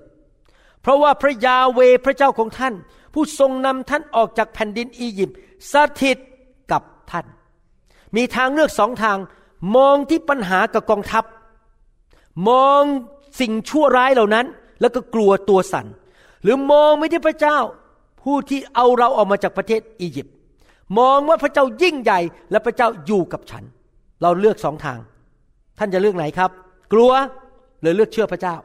[0.82, 2.74] เพราะว่าพระยาเวพระเจ้าของท่าน
[3.14, 5.38] ผู้ทรงนำท่านออกจากแผ่นดินอียิปต์
[5.72, 6.18] สถิต
[6.72, 7.26] กับท่าน
[8.16, 9.18] มีทางเลือกสองทาง
[9.76, 11.24] มองที่ปัญหากับกองทัพ
[12.50, 12.82] มอง
[13.40, 14.46] สิ่งชั่วร้ายเหล่านั้น
[14.82, 15.86] แล้วก็กลัวตัวสัน่น
[16.44, 17.58] หรือมองไม่ที่พระเจ้า
[18.24, 20.34] ผู้ที่เอาเราออกมาจากประเทศอียิปต์
[21.00, 22.20] มองว่าพระเจ้ายิ่งใหญ่
[22.52, 23.64] และพระเจ้าอยู่กับฉัน
[24.22, 25.00] เราเลือกสองทาง
[25.78, 26.52] ท่านจะเลือกไหนครับ
[26.94, 27.12] กลัว
[27.82, 28.56] หรือเลือกเชื่อพระเจ้า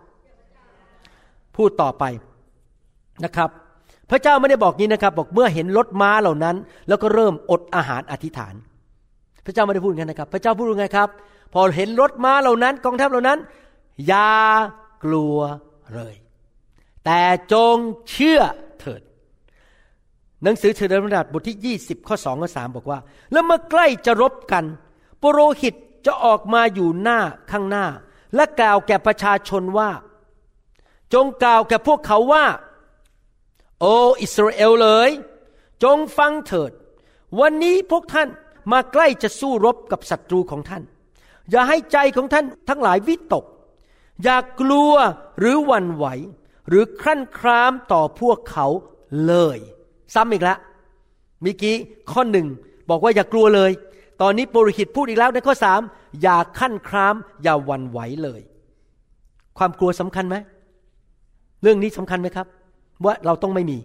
[1.57, 2.05] พูดต่อไป
[3.25, 3.51] นะครับ
[4.11, 6.57] พระเจ้าไม่ได้บอกงี้นะครับ บอกเมื่อเห็นรถม้าเหล่านั้น
[6.89, 8.55] แล้วก็เริ่มอดอาหารอธิษฐาน
[9.45, 11.09] พระเจ้าไม่ได้พูดงั้นนะครับ พระเจ้าพูดว่าไงครับ
[11.55, 13.39] พอเห็นรถม้าเหล่านั้น กองทัพเหล่านั้น
[14.07, 14.33] อย่า
[15.05, 15.37] กลัว
[15.95, 16.15] เลย
[17.05, 17.21] แต่
[17.53, 17.77] จง
[18.11, 18.41] เชื่อ
[18.81, 19.03] เถิด
[20.43, 22.99] หนังสือเฉลยพระดาษบทที่ 20 ข้อ2ข้อ3บอกว่า
[23.33, 24.65] แล้วเมื่อใกล้จะรบกัน
[25.23, 25.75] ปุโรหิต
[26.07, 27.19] จะออกมาอยู่หน้า
[27.51, 27.87] ข้างหน้า
[28.35, 29.91] และกล่าวแก่ประชาชนว่า
[31.15, 32.45] จงกล่าวแก่พวกเขาว่า
[33.81, 33.85] โอ
[34.23, 35.11] อิสราเอลเลย
[35.85, 36.73] จงฟังเถิด
[37.41, 38.29] วันนี้พวกท่าน
[38.73, 40.83] มาใกล้จะสู้รบกับศัตรูของท่าน
[41.51, 43.45] อย่าให้ใจของท่านทั้งหลายวิตก
[44.23, 44.93] อย่ากลัว
[45.39, 46.07] หรือหวั่นไหว
[46.69, 48.67] หรือครั่นครามต่อพวกเขา
[49.27, 49.59] เลย
[50.15, 50.59] ซ้ำอีกแล้ว
[51.41, 51.77] เมื่อกี้
[52.11, 52.47] ข้อหนึ่ง
[52.91, 53.71] บอกว่าอย่ากลัวเลย
[54.23, 55.81] ตอนนี้ปุโรหิตพูดอีกแล้วในข้อสาม
[56.23, 58.41] อย่าขั้นคราม อย่าหวั่นไหวเลย
[59.59, 60.37] ความกลัวสำคัญไหม
[61.63, 62.47] เรื่องนี้สำคัญไหมครับ
[63.05, 63.79] ว่าเราต้องไม่มี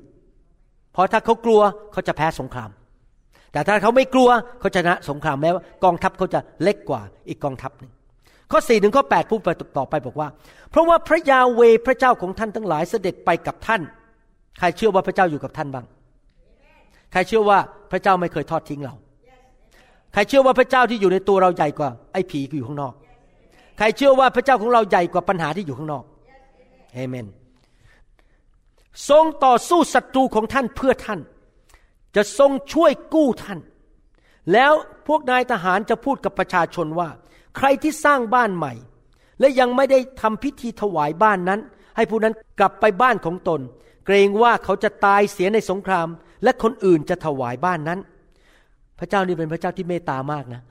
[0.93, 1.61] เพราะถ้าเขากลัว
[1.91, 2.69] เขาจะแพ้สงคราม
[3.51, 7.91] แต่ถ้าเขาไม่กลัวเขาชนะสงครามแม้ว่ากองทัพเขาจะเล็กกว่าอีกกองทัพหนึ่ง
[8.51, 10.27] ข้อสี่ถึงข้อแปดพูดไปต่อไปบอกว่า
[10.71, 13.81] เพราะว่าพระยาเวพระเจ้าของท่านทั้งหลายเสด็จไปกับท่าน
[14.59, 15.85] ใครเชื่อว่าพระเจ้าอยู่กับท่านบ้าง
[17.11, 17.59] ใครเชื่อว่า
[17.91, 18.93] พระเจ้าไม่เคยทอดทิ้งเรา
[20.13, 22.93] ใครเชื่อว่าพระเจ้าที่อยู่ในตัวเราใหญ่กว่าไอ้ผีอยู่ข้างนอก
[23.77, 26.03] ใครเชื่อว่าพระเจ้าของเราใหญ่กว่าปัญหาที่อยู่ข้างนอก
[26.93, 27.27] เอเมน
[29.09, 31.19] ทรงต่อสู้ศัตรูของท่านเพื่อท่าน
[32.15, 33.59] จะทรงช่วยกู้ท่าน
[34.53, 34.71] แล้ว
[35.07, 37.09] พวกนายทหารจะพูดกับประชาชนว่า
[37.57, 38.73] ใครที่สร้างบ้านใหม่
[39.39, 41.59] และยังไม่ได้ทำพิธีถวายบ้านนั้น
[41.95, 43.61] ให้ผู้นั้นกลับไปบ้านของตน
[44.05, 46.07] เกรงว่าเขาจะตายเสียในสงคราม
[46.43, 47.99] และคนอื่นจะถวายบ้านนั้น
[48.99, 50.61] พระเจ้านี่เป็นพระเจ้าที่เมตตามากนะ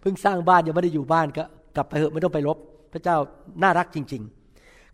[0.00, 1.44] เพิ่งสร้างบ้านยังไม่ได้อยู่บ้านก็
[1.76, 2.58] กลับไปเถอะไม่ต้องไปรบ
[2.92, 3.16] พระเจ้า
[3.62, 4.39] น่ารักจริง ๆ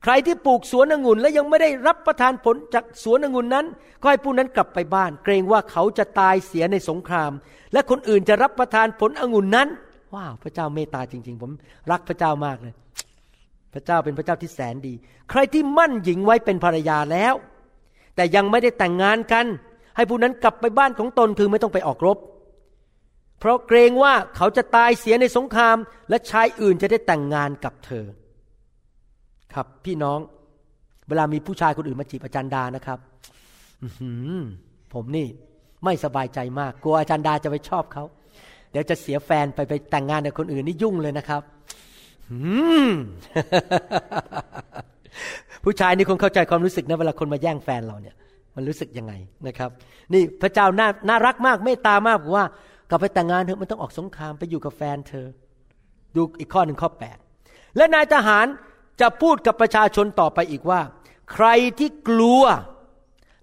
[0.03, 3.67] ใครที่ปลูกสวนองุ่นและยังไม่ได้รับประทานผลจากสวนองุ่นนั้น
[4.01, 7.33] ก็ให้ผู้นั้นกลับไปบ้าน เกรงว่าเขาจะตายเสียในสงคราม
[7.73, 9.69] และคนอื่นจะรับประทานผลองุ่นนั้น
[10.15, 11.51] ว้าว พระเจ้าเมตตาจริง ๆ ผม
[11.91, 12.75] รักพระเจ้ามากเลย
[13.75, 14.95] พระเจ้าเป็นพระเจ้าที่แสนดี
[15.31, 17.35] ใครที่มั่นหญิงไว้เป็นภรรยาแล้ว
[18.17, 19.47] แต่ยังไม่ได้แต่งงานกัน
[19.97, 22.19] ให้ผู้นั้นกลับไปบ้านของตนคือไม่ต้องไปออกรบ
[23.41, 25.77] เพราะเกรงว่าเขาจะตายเสียในสงคราม
[26.09, 28.05] และชายอื่นจะได้แต่งงานกับเธอ
[29.55, 30.19] ครับพี่น้อง
[31.09, 32.99] เวลามีผู้ชายคนอื่นมาจีบอาจารย์ดานะครับ
[34.95, 35.27] ผมนี่
[35.85, 38.05] ไม่สบายใจมาก กลัวอาจารย์ดาจะไปชอบเขา
[38.71, 41.43] เดี๋ยวจะเสียแฟนไปไปแต่งงานกับคนอื่นนี่ยุ่งเลยนะครับ
[45.65, 48.15] ผู้ชายนี่คงเข้าใจความรู้สึกนะเวลาคนมาแย่งแฟนเราเนี่ย
[48.57, 49.13] มันรู้สึกยังไง
[49.47, 49.71] นะครับ
[50.13, 52.47] นี่พระเจ้าน่าน่ารักมากเมตตามากบอกว่า
[52.91, 55.27] กลับไปแต่งงานเถอมันต้องออกสงครามไปอยู่กับแฟนเธอ
[56.17, 57.19] ดูอีกข้อหนึ่งข้อแปด
[57.77, 58.47] และนายทหาร
[59.01, 60.81] จะพูดกับประชาชนต่อไปอีกว่า
[61.33, 61.47] ใคร
[61.79, 62.43] ที่กลัว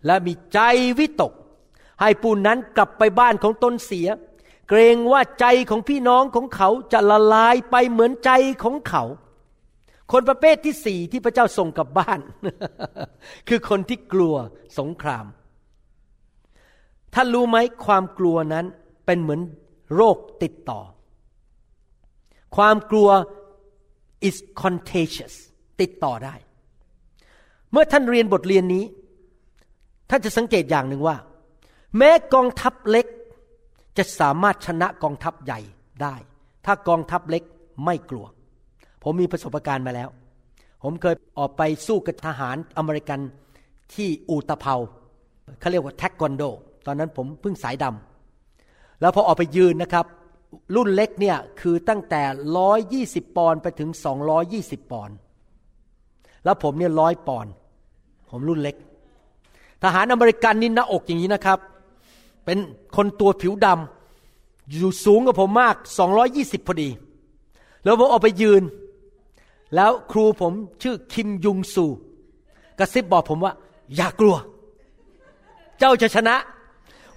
[0.06, 0.60] และมีใจ
[1.00, 1.34] วิตก
[2.02, 4.08] ให้ผู้นั้นกลับไปบ้านของตนเสีย
[4.70, 8.32] เกรงว่าใจของพี่น้องของเขาจะละลายไปเหมือนใจ
[8.64, 9.04] ของเขา
[10.12, 12.20] คนประเภทที่สี่ที่พระเจ้าส่งกลับบ้าน
[13.48, 14.36] คือคนที่กลัว
[14.80, 15.26] สงคราม
[17.14, 18.66] ท่านรู้ไหมความกลัวนั้น
[19.06, 19.42] เป็นเหมือน
[19.96, 20.82] โรคติดต่อ
[22.56, 23.10] ความกลัว
[24.28, 25.34] is contagious
[25.82, 26.36] ติดต่อได้
[27.72, 28.84] เมื่อท่านเรียนบทเรียนนี้
[30.10, 31.18] ท่านจะสังเกตอย่างหนึ่งว่า
[31.98, 33.06] แม้กองทัพเล็ก
[33.98, 35.60] จะสามารถชนะกองทัพใหญ่
[36.02, 36.16] ได้
[36.66, 37.44] ถ้ากองทัพเล็ก
[37.86, 38.26] ไม่กลัว
[39.04, 40.10] ผมมีประสบการณ์มาแล้ว
[40.84, 43.20] ผมเคยออกไปสู้กับทหารอเมริกัน
[43.94, 44.76] ที่อูตะเภา
[45.60, 46.44] เขาเรียกว่าแท็กกอนโด
[46.86, 50.06] ตอนนั้นผมเพิ่งสายดำแล้วพอออกไปยืนนะครับ
[50.76, 52.22] รุ่นเล็กเนี่ยคือตั้งแต่
[52.58, 55.16] ร้อยยี่สิบปอนด์ไปถึงสองร้อยี่สิบปอนด์
[56.44, 57.52] แล้วผมเนี่ยร้อยปอนด์
[58.30, 58.76] ผมรุ่นเล็ก
[59.84, 61.60] ทหารอเมริกันนี่หน้าอกอย่างนี้นะครับ
[62.46, 62.58] เป็น
[62.96, 65.76] คนตัวผิวดำอยู่สูงกว่าผมมาก
[66.22, 66.90] 220 พอดี
[67.84, 68.64] แล้วผมออกไปยืน
[69.76, 71.86] แล้วครูผมชื่อคิมยุงซู
[72.80, 73.54] กระซิบบอกผมว่า
[73.96, 74.36] อย่ากลัว
[75.80, 76.36] เจ้าจะชนะ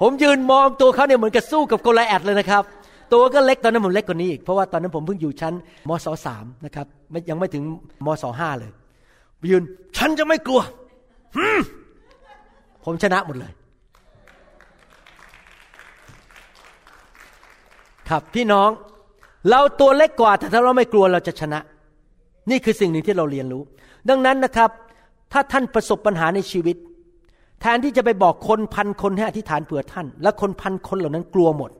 [0.00, 2.64] ผมยืนมองตัวเขาเนี่ยเหมือนกับสู้กับโกลแอดเลยนะครับ
[3.12, 5.54] ตัวก็เล็กตอนนั้นผมเล็กกว่านี้อีก เพราะว่าตอนนั้นผมเพิ่งอยู่ชั้น
[5.88, 7.62] มศสามนะครับไม่ยังไม่ถึง
[8.06, 8.70] มศห้าเลย
[9.50, 9.62] ยืน
[9.96, 10.60] ฉันจะไม่กลัว
[12.84, 13.52] ผมชนะหมดเลย
[18.08, 18.70] ครับพี่น้อง
[19.50, 21.60] เราตัวเล็กกว่าแต่ถ้าเราไม่กลัวเราจะชนะ
[22.50, 23.62] นี่คือสิ่งหนึ่งที่เราเรียนรู้
[24.08, 24.70] ดังนั้นนะครับ
[25.32, 26.76] ถ้าท่านประสบปัญหาในชีวิต
[27.60, 31.70] แทนที่จะไปบอกคนพันคนให้อธิษฐานเผื่อท่าน และคนพันคนเหล่านั้นกลัวหมด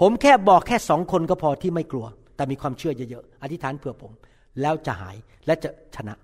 [0.00, 4.12] ผมแค่บอกแค่สองคนก็พอที่ไม่กลัว แต่มีความเชื่อเยอะๆ อธิษฐานเผื่อผม
[4.60, 5.16] แล้วจะหาย
[5.46, 6.14] และจะชนะ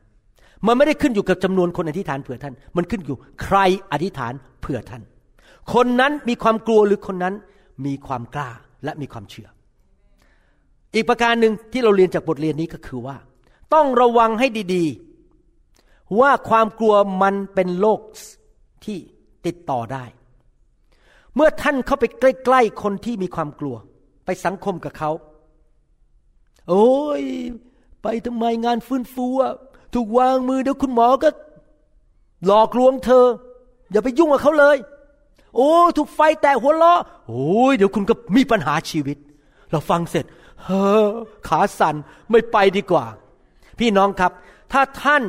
[0.66, 3.58] มันไม่ได้ขึ้นอยู่กับจำนวนคนอธิษฐานเผื่อท่าน มันขึ้นอยู่ใคร
[3.92, 5.02] อธิษฐานเผื่อท่าน
[5.74, 7.34] คนนั้นมีความกลัวหรือคนนั้น
[7.86, 8.50] มีความกล้า
[8.84, 9.48] และมีความเชื่อ
[10.94, 13.16] อีกประการหนึ่งที่เราเรียนจากบทเรียนนี้ก็คือว่า
[13.74, 18.00] ต้องระวังให้ดีๆ ว่าความกลัวมันเป็นโรค
[18.84, 18.98] ที่
[19.46, 20.04] ติดต่อได้
[21.36, 23.76] เมื่อท่านเข้าไปใกล้ๆคนที่มีความกลัว
[24.24, 25.10] ไปสังคมกับเขา
[26.68, 27.22] โอ้ย
[28.02, 29.26] ไปทำไมงานฟื้นฟู
[29.94, 31.28] ถูกวางมือเดี๋ยวคุณหมอก็
[32.46, 33.26] หลอกลวงเธอ
[33.92, 34.76] อย่าไปยุ่งกับเขาเลย
[35.56, 39.16] โอ้ถูกไฟแตะหัวเราะโอ้ยเดี๋ยวคุณก็มีปัญหาชีวิต
[39.70, 40.24] เราฟังเสร็จ
[40.64, 41.08] เฮ้อ
[41.48, 41.94] ขาสั่น
[42.30, 43.04] ไม่ไปดีกว่า
[43.78, 44.32] พี่น้องครับ
[44.72, 45.22] ถ้าท่าน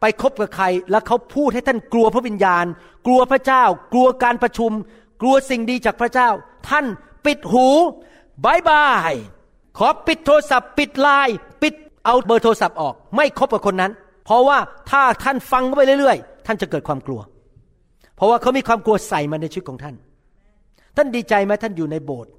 [0.00, 2.64] ไปคบกับใคร แล้วเขาพูดให้ท่านกลัวพระวิญญาณ
[3.06, 4.72] กลัวพระเจ้า กลัวการประชุม
[5.20, 6.28] กลัวสิ่งดีจากพระเจ้า
[6.68, 6.86] ท่าน
[7.26, 7.66] ปิดหู
[8.44, 9.14] bye bye
[9.78, 13.92] ขอปิดโทรศัพท์ ปิดไลน์ปิดเอาเบอร์โทรศัพท์ออก ไม่คบกับคนนั้น
[14.24, 14.58] เพราะว่า
[14.90, 17.20] ถ้าท่านฟังไปเรื่อยๆ ท่านจะเกิดความกลัว
[18.16, 19.94] เพราะว่าเขามีความกลัวใส่มาในชีวิตของท่าน
[20.96, 22.32] ท่านดีใจไหมท่านอยู่ในโบสถ์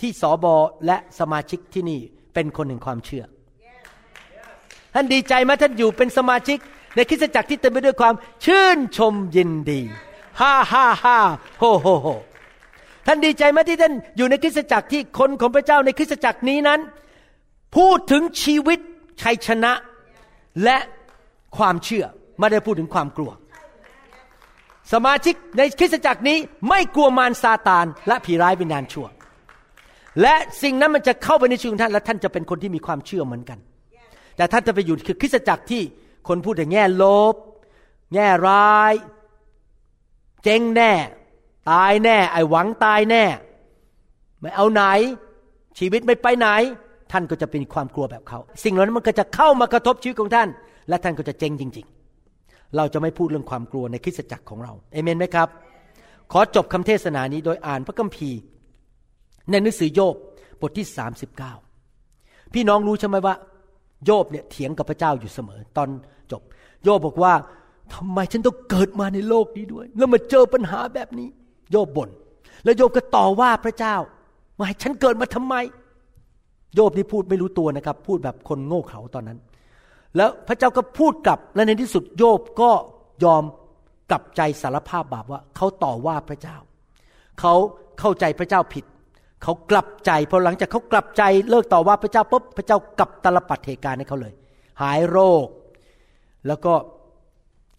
[0.00, 0.54] ที่สอบอ
[0.86, 2.00] และสมาชิกที่นี่
[2.34, 3.24] เป็นคนแห่งความเชื่อ
[4.94, 6.58] ท่านดีใจไหมท่านอยู่เป็นสมาชิก
[6.94, 8.14] ในคริสตจักรที่เต็มไปด้วยความ
[8.44, 9.80] ชื่นชมยินดี
[10.40, 11.18] ฮ่าฮ่าฮ่า
[11.60, 12.08] โฮโฮโฮ
[13.06, 16.80] ท่านดีใจไหมที่ท่านอยู่ในคริสตจักรที่คนของพระเจ้าในคริสตจักรนี้นั้น
[17.76, 18.78] พูดถึงชีวิต
[19.22, 19.72] ชัยชนะ
[20.64, 20.78] และ
[21.56, 22.04] ความเชื่อ
[22.38, 23.30] ไม่ได้พูดถึงความกลัว
[24.92, 26.38] สมาชิกในคริสตจักรนี้
[26.68, 29.06] ไม่กลัวมารซาตานและผีร้ายวิญญาณชั่ว
[30.20, 33.58] และสิ่งนั้นมันจะเข้าไปในชีวิตท่านและท่านจะเป็นคนที่มีความเชื่อเหมือนกัน
[34.36, 35.82] แต่ท่านจะไปอยู่คือคริสตจักรที่
[36.28, 37.34] คนพูดแต่แง่ลบ
[38.14, 38.94] แง่ร้าย
[40.44, 40.92] เจ๊งแน่
[41.70, 43.24] ตายแน่ ไอ้หวังตายแน่
[44.40, 44.82] ไม่เอาไหน
[45.78, 46.48] ชีวิตไม่ไปไหน
[47.12, 50.48] ท่านก็จะเป็นความกลัวแบบเขา สิ่งเหล่านั้นมันก็จะเข้ามากระทบชีวิตของท่าน
[50.88, 51.86] และท่านก็จะเจ๊งจริง
[52.30, 55.48] ๆ เราจะไม่พูดเรื่องความกลัวในคริสตจักรของเราเอเมนไหมครับ
[56.32, 58.38] ขอจบคำเทศนานี้โดยอ่านพระคัมภีร์
[59.50, 60.14] ในหนังสือโยบ
[60.60, 60.86] บทที่
[61.70, 63.34] 39 พี่น้องรู้ใช่ไหมว่า
[64.04, 65.88] โยบเนี่ยเถียงกับพระเจ้าอยู่เสมอ ตอน
[66.32, 66.42] จบ
[66.84, 67.32] โยบบอกว่า
[67.94, 71.28] ทำไมฉันต้องเกิดมาในโลกนี้ด้วย แล้วมาเจอปัญหาแบบนี้
[71.70, 72.08] โยบบ่น
[72.64, 73.96] แล้วโยบก็ต่อว่าพระเจ้า
[74.56, 75.54] ว่าให้ฉันเกิดมาทำไม
[76.74, 79.38] โยบนี่พูดไม่รู้ตัวนะครับ พูดแบบคนโง่เขลาตอนนั้น
[80.16, 82.70] แล้วพระเจ้าก็พูดกลับและในที่สุดโยบก็
[83.24, 83.42] ยอม
[84.10, 86.56] กลับใจสารภาพบาปว่าเขาต่อว่าพระเจ้า
[87.40, 87.54] เขา
[88.00, 88.84] เข้าใจพระเจ้าผิด
[89.42, 94.32] เขากลับใจพอหลังจากเขากลับใจเลิกต่อว่าพระเจ้าปุ๊บพระเจ้ากลับตลปัดเหตุการณ์ให้เขาเลย
[94.82, 95.46] หายโรค
[96.46, 96.72] แล้วก็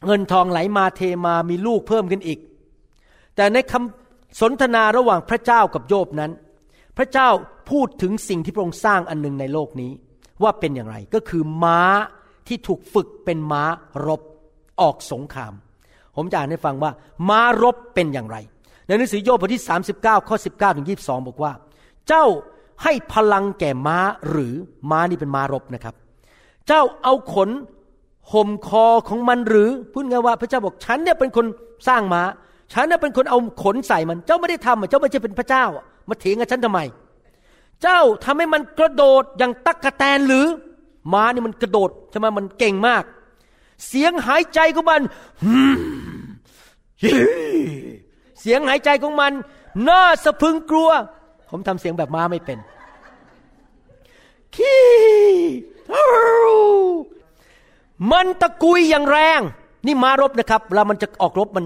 [0.05, 2.39] เงินทองไหลมาเทมามีลูกเพิ่มขึ้นอีก
[3.35, 6.31] แต่ในคำสนทนาระหว่างพระเจ้ากับโยบนั้น
[6.97, 7.29] พระเจ้า
[7.69, 9.91] พูดถึงสิ่งที่พระองค์สร้างอันหนึ่งในโลกนี้
[10.43, 11.81] ว่าเป็นอย่างไรก็คือม้า
[12.47, 13.63] ที่ถูกฝึกเป็นม้า
[14.07, 14.21] รบ
[14.81, 15.53] ออกสงคราม
[16.15, 16.91] ผมจะอ่านให้ฟังว่า
[17.29, 18.37] ม้ารบเป็นอย่างไร
[18.85, 19.63] ในหนังสือโยบบทที่
[19.95, 21.51] 39 ข้อ 19ถึง22 บอกว่า
[22.07, 22.25] เจ้า
[22.83, 23.97] ให้พลังแก่ม้า
[24.29, 24.53] หรือ
[24.91, 25.95] ม้านี่เป็นม้ารบนะครับ
[26.67, 27.49] เจ้าเอาขน
[28.31, 31.45] ห่มคอของมันหรือพูดง่ายว่าพระเจ้าบอกฉันเนี่ยเป็นคน
[31.87, 32.23] สร้างม้า
[32.73, 35.65] ฉันเนี่ยเป็นคนเอาขนใส่มัน เจ้าไม่ได้ทำเจ้าไม่ใช่เป็นพระเจ้า
[36.09, 36.79] มาเถียงกับฉันทำไม
[37.81, 40.45] เจ้าทำให้มันกระโดดอย่างตักกะแตนหรือ
[41.13, 43.03] ม้านี่มันกระโดดใช่ไหมมันเก่งมาก
[43.87, 45.01] เสียงหายใจของมัน
[48.41, 49.31] เสียงหายใจของมัน
[49.89, 50.89] น่าสะพึงกลัว
[51.49, 52.57] ผมทำเสียงแบบม้าไม่เป็น
[54.55, 54.83] ขี้
[58.11, 59.41] มันตะกุยอย่างแรง
[59.85, 61.65] นี่มารบนะครับเวลามันจะออกรบมัน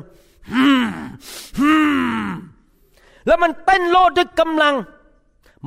[3.27, 4.75] แล้วมันเต้นโลดด้วยกำลัง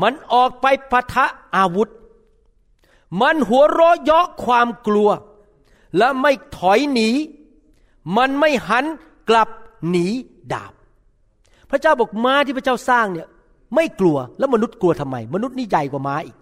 [0.02, 1.88] มันออกไปปะทะอาวุธ
[3.20, 5.08] มันหัวเราะเยาะความกลัว
[5.96, 7.10] และไม่ถอยหนี
[8.16, 8.84] มันไม่หัน
[9.28, 9.48] กลับ
[9.90, 10.06] หนี
[10.52, 10.72] ดาบ
[11.70, 13.28] พระเจ้าบอกม้าที่พระเจ้าสร้างเนี่ย
[13.74, 16.36] ไม่กลัวแล้วมนุษย์กลัวทำไม มนุษย์นี่ใหญ่กว่าม้าอีก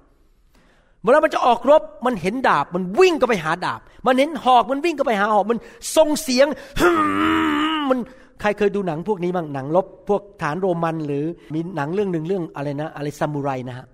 [1.07, 5.59] เวลามันจะออกรบมันเห็นดาบ มันวิ่งก็ไปหาดาบ มันเห็นหอกมันวิ่งก็ไปหาหอก มัน
[5.97, 6.47] ส่งเสียง
[7.91, 7.99] มัน
[8.41, 13.87] ใครเคยดูหนังพวกนี้บ้างหนังรบพวกฐานโรมันหรือมีหนังเรื่องหนึ่งเรื่องอะไรนะ อะไรซามูไรนะฮะ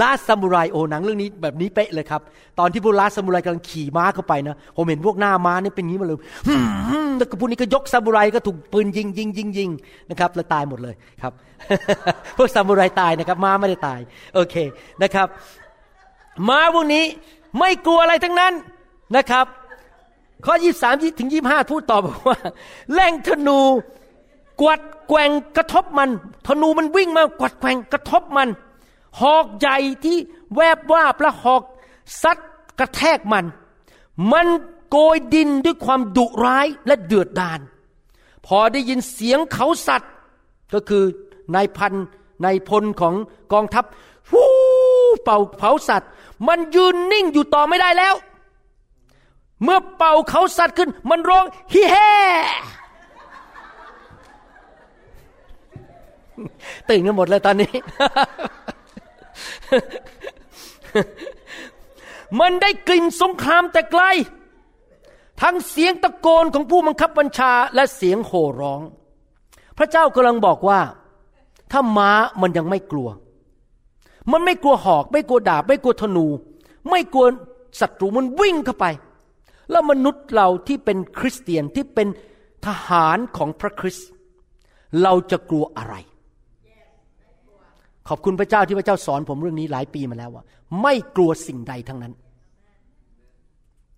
[0.00, 2.20] ลาซามูไรโอหนังเรื่องนี้แบบนี้เป๊ะเลยครับ
[2.58, 6.18] ตอนที่พวกลาซามูไรกำลังขี่ม้าเข้าไปนะผมเห็นพวกหน้าม้านี่เป็นงี้มาเลย
[7.18, 9.70] แล้วก็พวกนี้ก็ยกซามูไรก็ถูกปืนยิงยิงยิงยิง
[10.10, 11.32] นะครับแล้วตายหมดเลยครับ
[12.36, 14.00] พวกซามูไรตายนะครับม้าไม่ได้ตาย
[14.34, 14.54] โอเค
[15.02, 15.26] นะครับ
[16.48, 17.04] ม้าพวกนี้
[17.58, 18.52] ไม่กลัวอะไรทั้งนั้น
[19.16, 19.46] นะครับ
[20.46, 22.38] ข้อยี่สามถึงยี่ห้าพูดต่อบอกว่า
[22.92, 23.60] แรงธนู
[24.60, 26.10] กวัดแกว่งกระทบมัน
[26.46, 28.48] ธนูมันวิ่งมากวัดแกว่งกระทบมัน
[29.22, 30.16] หอกใหญ่ที่
[30.54, 31.62] แวบว่าพระหอก
[32.22, 32.38] ซัด
[32.78, 33.44] กระแทกมัน
[34.32, 34.46] มัน
[34.90, 37.60] โกยดินด้วยความดุร้ายและเดือดดาล
[38.46, 40.12] พอได้ยินเสียงเขาสัตว์
[40.74, 41.04] ก็คือ
[41.54, 41.94] นายพัน
[42.44, 43.14] นายพลของ
[43.52, 43.84] กองทัพ
[44.28, 44.42] ฟู
[45.22, 46.10] เป่าเผาสัตว์
[46.48, 48.14] มันยืนนิ่งอยู่ต่อไม่ได้แล้ว
[49.62, 51.96] เมื่อเป่าเขาสัตว์ขึ้น มันร้องฮิแฮ
[56.88, 57.72] ตื่นกันหมดเลยตอนนี้
[62.40, 64.02] มันได้กลิ่นสงครามแต่ไกล
[65.42, 68.80] ทั้งเสียงตะโกนของผู้บังคับบัญชาและเสียงโห่ร้อง
[69.78, 70.80] พระเจ้ากำลังบอกว่า
[71.72, 72.10] ถ้าม้า
[72.40, 73.08] มันยังไม่กลัว
[74.32, 76.26] มันไม่กลัวหอก ไม่กลัวดาบ ไม่กลัวธนู
[76.90, 77.26] ไม่กลัว
[77.80, 78.86] ศัตรูมันวิ่งเข้าไป
[79.70, 82.08] แล้วมนุษย์เราที่เป็นคริสเตียนที่เป็น
[82.66, 84.08] ทหารของพระคริสต์
[85.02, 85.94] เราจะกลัวอะไร
[88.08, 90.44] ขอบคุณพระเจ้าที่พระเจ้าสอนผมเรื่องนี้หลายปีมาแล้วว่า
[90.82, 92.12] ไม่กลัวสิ่งใดทั้งนั้น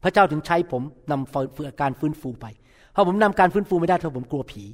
[0.03, 2.47] พระเจ้าถึงใช้ผมนำฝึกการฟื้นฟูไป
[2.95, 4.65] ถ้าผมนำการฟื้นฟูไม่ได้ถ้าผมกลัวผี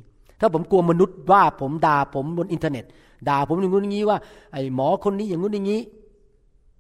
[0.41, 2.85] ถ้าผมกลัวมนุษย์ว่าผมด่าผมบนอินเทอร์เน็ต
[3.28, 4.18] ด่าผมอย่างงู้นอย่างนี้ว่า
[4.53, 5.80] ไอ้หมอคนนี้อย่างงู้นอย่างนี้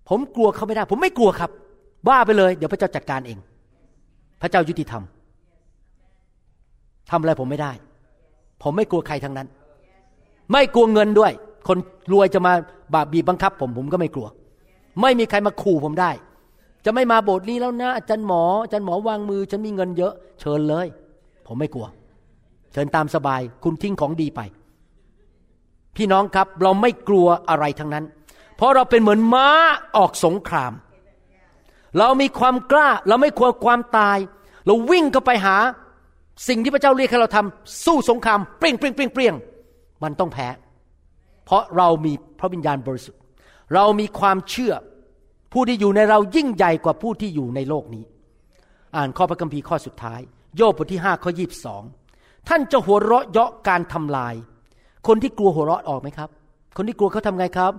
[0.08, 1.50] ผมกลัวเขาไม่ได้ ผมไม่กลัวครับ
[2.08, 3.38] ว่าไปเลย เดี๋ยวพระเจ้าจัดการเอง
[4.42, 5.02] พระเจ้ายุติธรรม
[7.10, 7.72] ทำอะไรผมไม่ได้
[8.62, 9.48] ผมไม่กลัวใครทั้งนั้น
[10.52, 11.32] ไม่กลัวเงินด้วย
[11.68, 11.78] คน
[12.12, 12.52] รวยจะมา
[12.94, 14.28] บาบีบบังคับ ผมผมก็ไม่กลัว
[15.00, 16.10] ไม่มีใครมาขู่ผมได้
[16.84, 20.86] จะไม่มาโบสถ์นี้แล้วนะอาจารย์หมออาจารย์หมอวางมือ ฉันมีเงินเยอะ เชิญเลย
[21.46, 21.86] ผมไม่กลัว
[22.72, 24.40] เชิญตามสบายคุณทิ้งของดีไป
[25.96, 28.04] พี่น้องครับเราไม่กลัวอะไรทั้งนั้น
[28.56, 29.48] เพราะเราเป็นเหมือนม้า
[29.96, 30.72] ออกสงคราม
[31.98, 34.18] เรามีความกล้า เราไม่กลัวความตาย
[34.66, 35.56] เราวิ่งเข้าไปหา
[36.48, 39.34] สิ่งที่พระเจ้าเรียกให้เราทำสู้สงคราม เปรี้ยงเปรี้ยงเปรี้ยงเปรี้ยง
[40.02, 40.48] มันต้องแพ้
[41.44, 43.20] เพราะเรามีพระวิญญาณบริสุทธิ์
[43.74, 44.72] เรามีความเชื่อ
[45.52, 48.04] ผู้ที่อยู่ในเรายิ่งใหญ่กว่าผู้ที่อยู่ในโลกนี้
[48.96, 50.20] อ่านข้อพระคัมภีร์ข้อสุดท้าย
[50.56, 51.82] โยบบทที่ห้าข้อยีบสอง
[52.48, 54.34] ท่านจะหัวเราะเยาะการทำลาย
[55.06, 56.28] คนที่กลัวหัวเราะออกไหมครับ
[56.76, 57.72] คนที่กลัวเขาทำไงครับ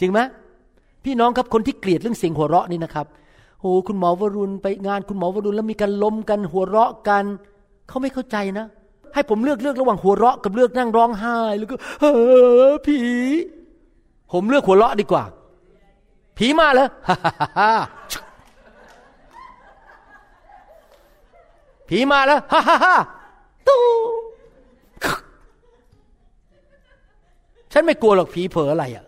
[0.00, 0.20] จริงไหม
[1.04, 3.06] พี่น้องครับคนที่เกลียดเรื่องเสียงหัวเราะนี่นะครับ
[3.60, 7.24] โอ้คุณหมอวรุณไปงานคุณหมอวรุณแล้วมีการล้มกันหัวเราะกัน
[7.88, 8.66] เขาไม่เข้าใจนะ
[9.14, 12.12] ให้ผมเลือกเลือกระหว่างหัวเราะกับเลือกนั่งร้องไห้แล้วก็เฮ้
[12.70, 12.98] อผี
[14.32, 15.24] ผมเลือกหัวเราะดีกว่า
[16.38, 16.88] ผีมาแล้ว
[21.88, 22.96] ผีมาแล้วฮ่าฮ่าฮ่า
[23.68, 23.82] ตู้
[27.72, 29.04] ฉันไม่กลัวหรอกผีเผลออะไรอะ่ะ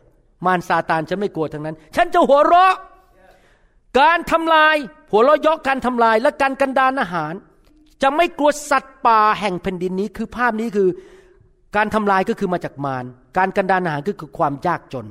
[0.47, 2.75] มารซาตานฉันไม่กลัวทั้งนั้น ฉันจะหัวเราะ
[4.01, 4.77] การทำลาย
[5.13, 7.35] หัวเราะยาะการทำลายและการกันดานอาหาร
[8.03, 10.89] จะไม่กลัวสัตว์ป่าแห่งแผ่นดินนี้ คือภาพนี้คือ
[11.77, 13.05] การทำลายก็คือมาจากมาร
[13.37, 15.07] การกันดานอาหารก็คือความยากจน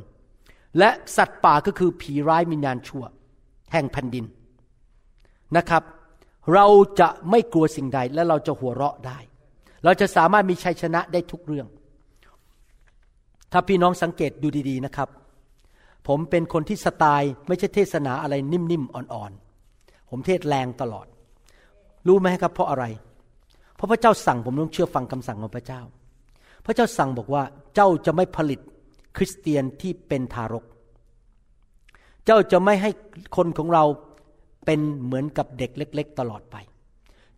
[0.80, 3.04] และสัตว์ป่าก็คือผีร้ายวิญญาณชั่ว
[3.74, 4.26] แห่งแผ่นดิน
[5.58, 5.84] นะครับ
[6.54, 6.66] เรา
[7.00, 9.18] จะไม่กลัวสิ่งใดและเราจะหัวเราะได้
[9.84, 11.68] เราจะสามารถมีชัยชนะได้ทุกเรื่อง
[13.52, 15.10] ถ้าพี่น้องสังเกตดูดี ๆนะครับ
[16.08, 21.08] ผมเป็นคนที่สไตล์ไม่ใช่เทศนาอะไรนิ่มๆอ่อนๆ ผมเทศแรงตลอด
[22.08, 22.86] รู้ไหมครับเพราะอะไร
[23.76, 25.82] เพราะพระเจ้าสั่งผมต้องเชื่อฟังคำสั่งของพระเจ้า
[26.66, 27.44] พระเจ้าสั่งบอกว่า
[27.76, 28.60] เจ้าจะไม่ผลิต
[29.18, 30.66] คริสเตียนที่เป็นทารก
[32.26, 32.90] เจ้าจะไม่ให้
[33.38, 33.84] คนของเรา
[34.66, 36.56] เป็นเหมือนกับเด็กเล็ก ๆ ตลอดไป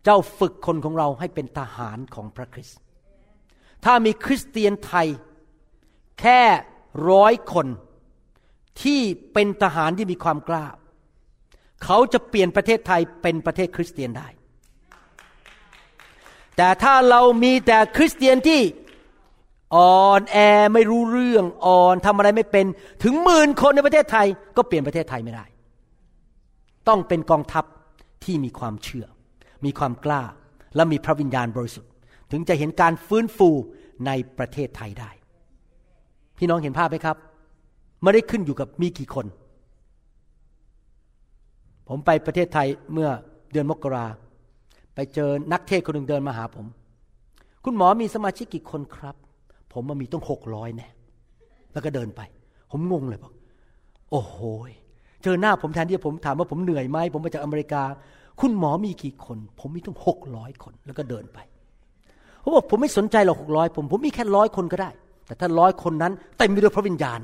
[0.04, 2.78] เจ้าฝึกคนของเราให้เป็นทหารของพระคริสต์
[3.84, 5.08] ถ้ามีคริสเตียนไทย
[6.20, 6.40] แค่
[7.10, 7.66] ร้อยคน
[8.82, 9.00] ที่
[9.32, 10.66] เป็นทหารที่มีความกล้า
[11.84, 14.28] เขาจะเปลี่ยนประเทศไทยเป็นประเทศคริสเตียนได้
[16.56, 18.60] แต่ถ้าเรามีแต่คริสเตียนที่
[19.76, 20.36] อ่อนแอ
[20.74, 22.66] ไม่รู้เรื่องอ่อนทำอะไรไม่เป็น
[23.02, 24.26] ถึงหมื่นคนในประเทศไทย
[24.56, 25.44] ก็เปลี่ยนประเทศไทยไม่ได้
[26.88, 27.64] ต้องเป็นกองทัพ
[28.24, 29.06] ที่มีความเชื่อ
[29.64, 30.22] มีความกล้า
[30.76, 31.90] และมีพระวิญญาณบริสุทธิ์
[32.30, 33.50] ถึงจะเห็นการฟื้นฟู
[34.06, 35.10] ในประเทศไทยได้
[36.38, 37.16] พี่น้องเห็นภาพไหมครับ
[38.02, 39.26] ไม่ได้ขึ้นอยู่กับมีกี่คน
[41.88, 43.10] ผมไปประเทศไทยเมื่อ
[43.52, 44.06] เดือนมกรา
[44.96, 46.66] ไปเจอนักเทศคนหนึ่งเดินมาหาผม
[47.64, 49.16] คุณหมอมีสมาชิกกี่คนครับ
[49.72, 50.88] ผมมันมีต้องหกร้อยแน่
[51.72, 52.20] แล้วก็เดินไป
[52.70, 53.32] ผมงงเลยบอก
[54.10, 54.38] โอ้โห
[55.22, 57.82] เจอหน้าผมแทนที่ผมถามว่าผมเหนื่อยไหมผมมาจากอเมริกา
[58.40, 61.38] คุณหมอมีกี่คน ผมมีต้องหกร้อยคน แล้วก็เดินไป
[62.42, 64.90] ผมบอกผมไม่สนใจหรอกหกร้อยผม ผมมีแค่ร้อยคนก็ได้
[65.26, 67.20] แต่ถ้าร้อยคนนั้นเต็มไปด้วยพระวิญญาณ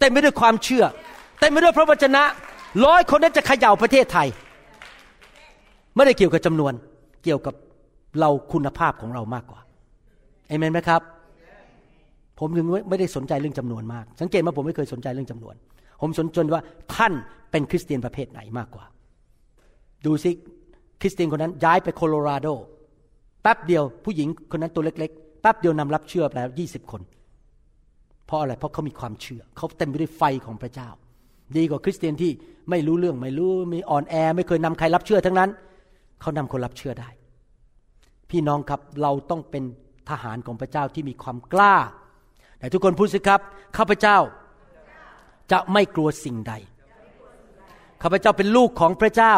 [0.00, 0.84] เต็มไปด้วยความเชื่อ
[1.40, 2.22] เต็มไปด้วยพระวจนะ
[2.86, 4.28] ร้อยคนนั้นจะเขย่าประเทศไทย
[5.94, 6.72] ไม่ได้เกี่ยวกับจำนวน
[7.26, 7.54] เกี่ยวกับ
[8.20, 9.60] เราคุณภาพของเรามากกว่า
[10.48, 11.02] เอเมนไหมครับ
[12.38, 15.54] ผมถึงไม่ได้สนใจเรื่องจำนวนมาก สังเกตว่าผมไม่เคยสนใจเรื่องจำนวน
[16.00, 16.62] ผมสนใจว่า
[16.94, 17.12] ท่าน
[17.50, 18.84] เป็นคริสเตียนประเภทไหนมากกว่า
[20.06, 20.30] ดูสิ
[21.00, 22.46] คริสเตียนคนนั้นย้ายไปโคโลราโด
[23.42, 27.02] แป๊บเดียวผู้หญิงคนนั้นตัวเล็กๆแป๊บเดียวนำรับเชื่อแล้วยี่สิบคน
[28.26, 30.88] เพราะอะไรเพราะเขามีความเชื่อ เขาเต็มไปด้วยไฟของพระเจ้า
[31.56, 32.32] ดีกว่าคริสเตียนที่
[32.70, 35.50] ไม่รู้เรื่องไม่รู้มีอ่อนแอ ไม่เคยนำใครรับเชื่อทั้งนั้น
[36.20, 37.08] เขานำคนรับเชื่อได้
[38.30, 39.64] พี่น้องครับเราต้องเป็น
[40.10, 41.76] ทหารของพระเจ้าที่มีความกล้า
[42.58, 43.40] แต่ทุกคนพูดสิครับ
[43.76, 44.18] ข้าพเจ้า
[45.52, 46.52] จะไม่กลัวสิ่งใด
[48.02, 49.34] ข้าพเจ้าเป็นลูกของพระเจ้า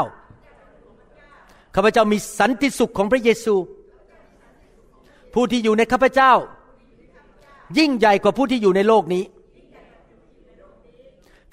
[1.74, 3.54] ข้าพเจ้ามีสันติสุขของพระเยซู
[5.34, 6.32] ผู้ที่อยู่ในข้าพเจ้า
[7.78, 9.24] ยิ่งใหญ่กว่าผู้ที่อยู่ในโลกนี้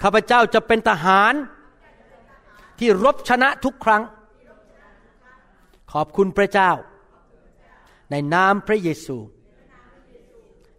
[0.02, 1.34] ข้าพเจ้าจะเป็นทหาร
[2.78, 4.02] ที่รบชนะทุกครั้ง
[5.92, 6.70] ขอบคุณพระเจ้า
[8.10, 9.16] ในนามพระเยซู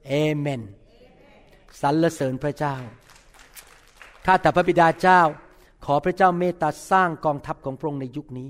[0.07, 0.61] เอเมน
[1.81, 2.75] สรรเสริญพระเจ้า
[4.25, 5.21] ข้าแต่พระบิดาเจ้า
[5.85, 8.49] ขอพระเจ้าเมตตาสร้างกองทัพของพระองค์ในยุคนี้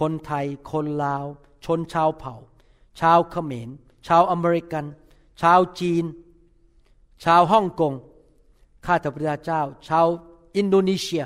[0.00, 1.24] คนไทย คนลาว
[1.64, 2.34] ชนชาวเผ่า
[3.00, 3.68] ชาวเขมร
[4.06, 4.84] ชาวอเมริกัน
[5.42, 6.04] ชาวจีน
[7.24, 7.94] ชาวฮ่องกง
[8.84, 10.06] ข้าแต่พระบิดาเจ้า ชาว
[10.56, 11.24] อินโดนีเซีย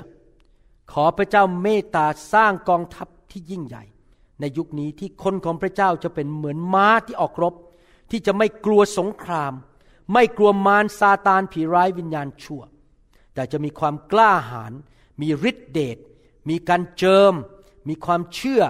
[0.91, 3.83] ขอพระเจ้าเมตตาสร้างกองทัพที่ยิ่งใหญ่
[4.39, 7.53] ในยุคนี้ที่คนของพระเจ้าจะเป็นเหมือนม้าที่ออกรบ
[8.11, 9.53] ที่จะไม่กลัวสงคราม
[10.13, 12.61] ไม่กลัวมารซาตานผีร้ายวิญญาณชั่ว
[13.33, 14.73] แต่จะมีความกล้าหาญ
[15.21, 15.97] มีฤทธิเดช
[16.49, 17.33] มีการเจิม
[17.89, 18.61] มีความเชื่อ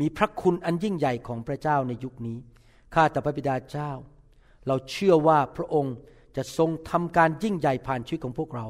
[0.00, 2.38] มีพระคุณอันยิ่งใหญ่ของพระเจ้าในยุคนี้
[2.94, 3.90] ข้าแต่พระบิดาเจ้า
[4.66, 5.94] เราเชื่อว่าพระองค์
[6.36, 8.66] จะทรงทำการยิ่งใหญ่ผ่านชีวิตของพวกเรา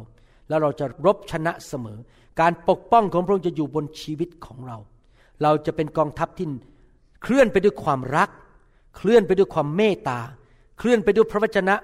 [0.49, 1.99] แล้วเราจะรบชนะเสมอ
[2.41, 4.78] การปกป้องของพระองค์จะอยู่บนชีวิตของเรา
[5.43, 6.47] เราจะเป็นกองทัพที่
[7.22, 8.30] เคลื่อนไปด้วยความรัก
[8.97, 10.20] เคลื่อนไปด้วยความเมตตา
[10.78, 11.74] เคลื่อนไปด้วยพระวจนะ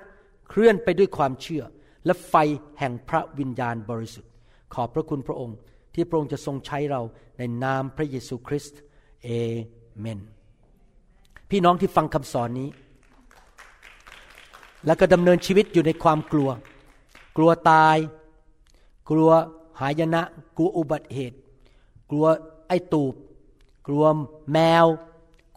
[0.50, 1.62] เคลื่อนไปด้วยความเชื่อ
[2.04, 2.34] และไฟ
[2.78, 4.30] แห่งพระวิญญาณบริสุทธิ์
[4.74, 5.56] ขอบพระคุณพระองค์
[5.94, 7.00] ที่พระองค์จะทรงใช้เรา
[7.38, 8.78] ในนามพระเยซูคริสต์
[9.22, 9.28] เอ
[9.98, 10.20] เมน
[11.50, 12.68] พี่น้องที่ฟังคำสอนนี้
[14.86, 16.50] แล้วก็ดำเนินชีวิตอยู่ในความกลัว
[17.36, 17.96] กลัวตาย
[19.10, 19.30] กลัว
[19.80, 20.22] หายนะ
[20.56, 21.38] กลัวอุบัติเหตุ
[22.10, 22.26] กลัว
[22.68, 23.14] ไอ้ตูบ
[23.86, 24.04] กลัว
[24.52, 24.86] แมว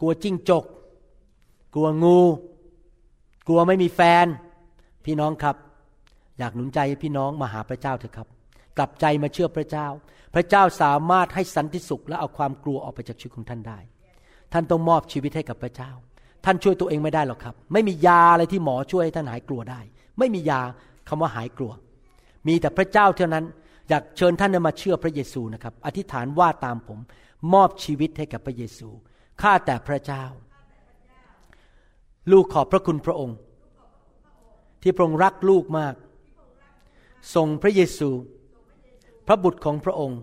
[0.00, 0.64] กลัวจิ้งจก
[1.74, 2.20] กลัวงู
[3.46, 4.26] กลัวไม่มีแฟน
[5.04, 5.56] พี่น้องครับ
[6.38, 8.28] อยากหนุนใจพี่น้องมาหาพระเจ้าเถอะครับ
[8.76, 9.86] กลับใจมาเชื่อพระเจ้า
[10.34, 13.78] พระเจ้าสามารถให้สันติสุขและเอาความกลัวออกไปจากชีวิตของท่านได้
[14.52, 15.90] ท่านต้องมอบชีวิตให้กับพระเจ้า
[16.44, 19.80] ท่านช่วยตัวเองไม่ได้หรอกครับ ไม่มียาอะไรที่หมอช่วยให้ท่านหายกลัวได้
[20.18, 20.60] ไม่มียา
[21.08, 21.72] คำว่าหายกลัว
[22.46, 23.44] มีแต่พระเจ้าเท่านั้น
[23.88, 26.98] อยากเชิญท่านมาเชื่อพระเยซูนะครับ อธิษฐานว่าตามผม
[27.52, 28.88] มอบชีวิตให้กับพระเยซู
[29.40, 30.24] ข้าแต่พระเจ้า
[32.30, 33.36] ลูกขอบพระคุณพระองค์
[34.82, 35.94] ที่พระองค์รักลูกมาก
[37.34, 38.10] ส่งพระเยซู
[39.26, 40.20] พระบุตรของพระองค์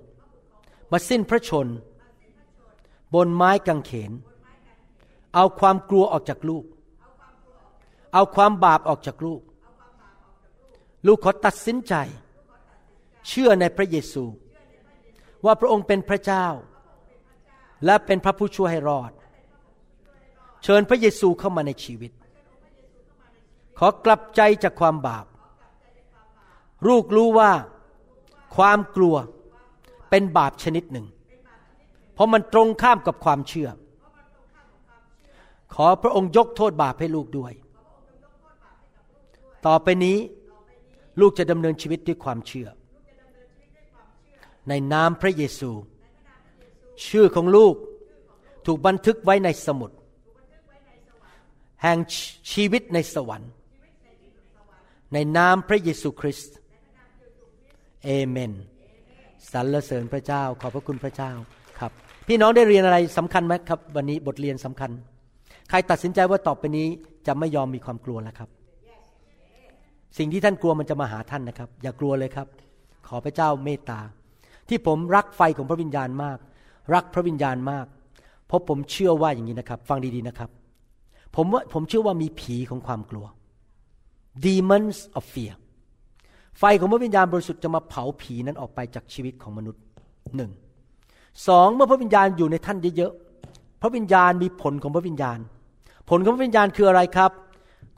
[0.91, 1.68] มาสิ้นพระชน
[3.13, 4.11] บนไม้กางเขน
[5.36, 6.65] เอาความกลัวออกจากลูก
[8.13, 9.41] เอาความบาปออกจากลูก
[11.07, 11.93] ลูกขอตัดสินใจ
[13.28, 14.24] เชื่อในพระเยซู
[15.45, 16.45] ว่าพระองค์เป็นพระเจ้า
[17.86, 19.11] และเป็นพระผู้ช่วยให้รอด
[20.63, 22.11] เชิญพระเยซูเข้ามาในชีวิต
[23.80, 25.25] ขอกลับใจจากความบาป
[26.88, 27.51] ลูกรู้ว่า
[28.55, 29.15] ความกลัว
[30.09, 31.07] เป็นบาปชนิดหนึ่ง
[32.13, 33.69] เพราะมันตรงข้ามกับความเชื่อ
[35.73, 37.53] ขอพระองค์ยกโทษบาปให้ลูกด้วย
[39.65, 40.17] ต่อไปนี้
[41.19, 42.67] ลูกจะดำเนินชีวิตด้วยความเชื่อ
[44.69, 45.71] ในนามพระเยซู
[47.07, 47.75] ชื่อของลูก
[48.65, 49.91] ถูกบันทึกไว้ในสมุด
[51.81, 51.97] แห่ง
[52.51, 53.51] ชีวิตในสวรรค์
[55.13, 56.55] ในนามพระเยซูคริสต์
[58.03, 58.51] เอเมน
[59.51, 61.31] สรรเสริญพระเจ้า ขอบพระคุณพระเจ้า
[61.79, 61.91] ครับ
[62.27, 64.91] พี่น้องได้เรียนอะไรสำคัญไหมครับ วันนี้บทเรียนสำคัญ
[65.69, 66.87] ใครตัดสินใจว่าต่อไปนี้
[67.27, 68.49] จะไม่ยอมมีความกลัวแล้วครับ
[70.17, 72.47] สิ่งที่ท่านกลัวมันจะมาหาท่านนะครับ อย่ากลัวเลยครับ
[73.07, 73.99] ขอพระเจ้าเมตตา
[74.69, 76.37] ที่ผมรักไฟของพระวิญญาณมาก
[76.93, 77.85] รักพระวิญญาณมาก
[78.47, 80.49] เพราะผมเชื่อว่าอย่างนี้นะครับ ฟังดีๆนะครับ
[81.35, 83.25] ผมว่าผมเชื่อว่ามีผีของความกลัว
[84.45, 85.53] demons of fear
[86.59, 89.83] ไฟของพระวิญญาณบริสุทธิ์จะมาเผาผีนั้นออกไปจากชีวิตของมนุษย์
[90.35, 90.51] หนึ่ง
[91.47, 95.39] สองเมื่อพระวิญญาณอยู่ในท่านเยอะๆพระวิญญาณมีผลของพระวิญญาณ
[96.09, 97.31] ผลของพระวิญญาณคืออะไรครับ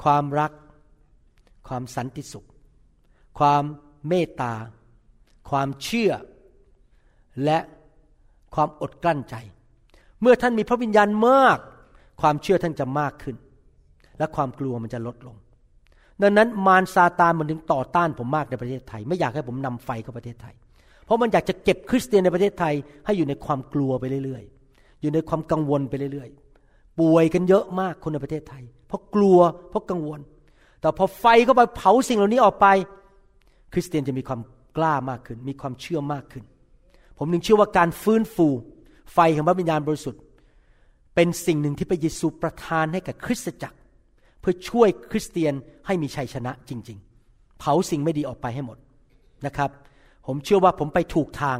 [0.03, 0.51] ความรัก
[1.67, 2.47] ความสันติสุข
[3.39, 3.63] ความ
[4.07, 4.53] เมตตา
[5.49, 6.11] ความเชื่อ
[7.43, 7.59] และ
[8.55, 9.35] ความอดกลั้นใจ
[10.21, 11.57] เมื่อท่านมีพระวิญญาณมาก
[12.21, 13.35] ความเชื่อท่านจะมากขึ้น
[14.17, 15.35] และความกลัวมันจะลดลง
[16.21, 20.55] ดังนั้นมารซาตานมันถึงต่อต้านผมมากในประเทศไทย ไม่อยากให้ผมนำไฟเข้าประเทศไทย
[21.05, 22.73] เพราะมันอยากจะเก็บคริสเตียนในประเทศไทย
[23.05, 29.39] ให้อยู่ในความกลัวไปเรื่อยๆ อยู่ในความกังวลไปเรื่อยๆ ป่วยกันเยอะมากคนในประเทศไทย เพราะกลัว
[29.69, 30.19] เพราะกังวล
[30.81, 32.67] แต่พอไฟเข้าไปเผาสิ่งเหล่านี้ออกไป
[33.73, 34.41] คริสเตียนจะมีความ
[34.77, 36.43] กล้ามากขึ้น มีความเชื่อมากขึ้น
[37.19, 38.47] ผมนึงเชื่อว่าการฟื้นฟู
[39.13, 40.21] ไฟของพระวิญญาณบริสุทธิ์
[41.15, 43.77] เป็นสิ่งหนึ่งที่พระเยซูประทานให้กับคริสตจักร
[44.39, 45.53] เพื่อช่วยคริสเตียน
[45.85, 46.97] ให้มีชัยชนะจริง
[47.29, 48.77] ๆ เผาสิ่งไม่ดีออกไปให้หมด
[49.45, 49.69] นะครับ
[50.27, 51.59] ผมเชื่อว่าผมไปถูกทาง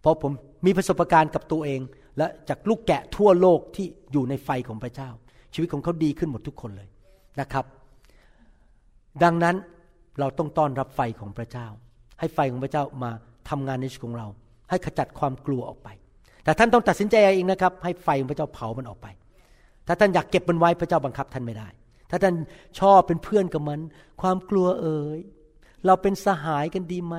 [0.00, 0.32] เพราะผม
[0.66, 1.80] มีประสบการณ์กับตัวเอง
[2.18, 5.10] และจากลูกแกะทั่วโลกที่อยู่ในไฟของพระเจ้า
[5.54, 6.88] ชีวิตของเขาดีขึ้นหมดทุกคนเลย
[7.40, 7.64] นะครับ
[9.22, 9.56] ดังนั้น
[10.20, 11.66] เราต้องต้อนรับไฟของพระเจ้า
[12.20, 13.10] ให้ไฟของพระเจ้ามา
[13.50, 14.26] ทำงานในชีวิตของเรา
[14.72, 15.88] ให้ขจัดความกลัวออกไป
[16.44, 19.06] แต่ท่านต้องตัดสินใจเองนะครับ ให้ไฟของพระเจ้าเผามันออกไป
[19.86, 21.68] ถ้าท่านอยากเก็บมันไว้พระเจ้าบังคับท่านไม่ได้
[22.10, 22.34] ถ้าท่าน
[22.80, 23.80] ชอบเป็นเพื่อนกับมัน
[24.22, 25.18] ความกลัวเอ่ย
[25.86, 27.16] เราเป็นสหายกันดีไหม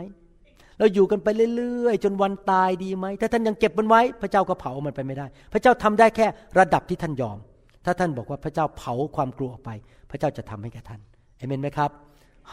[0.80, 6.28] เราอยู่กันไปเรื่อยๆ จนวันตายดีไหม ถ้าท่านยังเก็บมันไว้ พระเจ้าก็เผามันไปไม่ได้ พระเจ้าทำได้แค่
[6.60, 7.38] ระดับที่ท่านยอม
[7.86, 9.72] ถ้าท่านบอกว่าพระเจ้าเผาความกลัวออกไป
[10.10, 11.01] พระเจ้าจะทำให้แก่ท่าน
[11.38, 11.91] เอเมนไหมครับ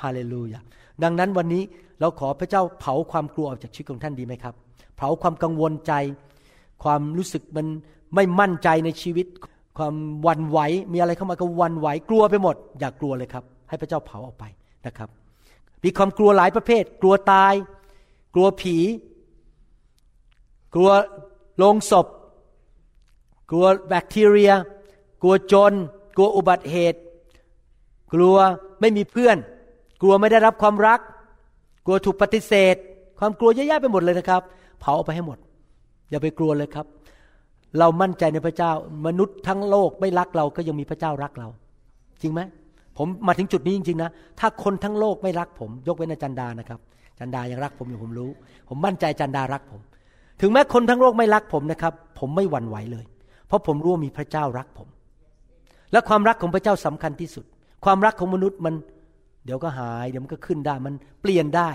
[0.00, 0.60] ฮาเลลูยา
[1.02, 1.62] ดังนั้นวันนี้
[2.00, 4.54] เราขอพระเจ้าเผาความกลัวออกจากชีวิตของท่านดีไหมครับ
[5.00, 5.92] เผาความกังวลใจ
[6.82, 7.66] ความรู้สึกมัน
[8.14, 9.26] ไม่มั่นใจในชีวิต
[9.78, 9.94] ความ
[10.26, 10.58] วันไหว
[10.92, 14.44] มีอะไรเข้ามาก็วันไหวกลัวไปหมด อย่ากกลัวเลยครับ ให้พระเจ้าเผาออกไป
[14.86, 15.08] นะครับ
[15.84, 17.54] มีความกลัวหลายประเภท กลัวตาย
[18.34, 18.76] กลัวผี
[20.74, 20.90] กลัว
[21.62, 22.06] ลงศพ
[23.50, 24.52] กลัวแบคทีเรีย
[25.22, 25.72] กลัวจน
[26.16, 27.00] กลัวอุบัติเหตุ
[28.14, 28.36] กลัว
[28.80, 29.36] ไม่มีเพื่อน
[30.00, 31.00] กลัวไม่ได้รับความรัก
[31.84, 32.76] กลัวถูกปฏิเสธ
[33.18, 34.42] ความกลัวเยอะแยะไปหมดเลยนะครับ
[34.80, 35.38] เผาไปให้หมด
[36.10, 36.86] อย่าไปกลัวเลยครับ
[37.78, 38.72] เรามั่นใจในพระเจ้า
[39.06, 41.48] มนุษย์ทั้งโลกไม่รักเราก็ยังมีพระเจ้ารักเรา
[42.22, 42.40] จริงไหม
[42.98, 44.10] ผมมาถึงจุดนี้จริงๆนะ
[44.40, 46.80] ถ้าคนทั้งโลกไม่รักผม ยกเว้นอาจารย์ดานะครับ
[47.18, 48.30] จันดายังรักผมอยู่ผมรู้
[48.68, 49.80] ผมมั่นใจจันดารักผม
[50.40, 53.04] ถึงแม้คนทั้งโลกไม่รักผมนะครับ ผมไม่หวั่นไหวเลย
[53.46, 54.88] เพราะผมรู้ว่ามีพระเจ้ารักผม
[55.92, 57.44] และความรักของพระเจ้าสำคัญที่สุด
[57.84, 58.74] ความรักของมนุษย์มัน
[59.44, 61.70] เดี๋ยวก็หาย เดี๋ยวมันก็ขึ้นได้มันเปลี่ยนได้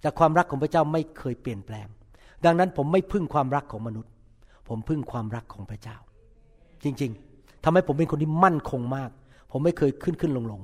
[0.00, 1.86] แต่ความรักของพระเจ้าไม่เคยเปลี่ยนแปลง
[2.44, 4.10] ดังนั้นผมไม่พึ่งความรักของมนุษย์
[4.68, 5.96] ผมพึ่งความรักของพระเจ้า
[6.84, 9.10] จริง ๆทำให้ผมเป็นคนที่มั่นคงมาก
[9.50, 10.60] ผมไม่เคยขึ้นขึ้นลงลง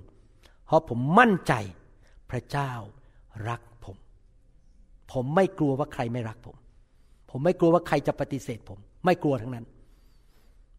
[0.66, 1.52] เพราะผมมั่นใจ
[2.30, 2.70] พระเจ้า
[3.48, 3.96] รักผม
[5.12, 6.56] ผมไม่กลัวว่าใครไม่รักผม
[7.30, 9.66] ผมไม่กลัวว่าใครจะปฏิเสธผม ไม่กลัวทั้งนั้น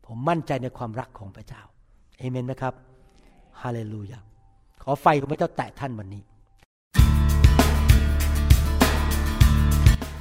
[0.06, 1.62] ผมมั่นใจในความรักของพระเจ้า
[2.20, 2.74] เอเมนไหมครับ
[3.62, 4.20] ฮาเลลูยา
[4.84, 6.24] ขอไฟของพระเจ้าแตะท่านวันนี้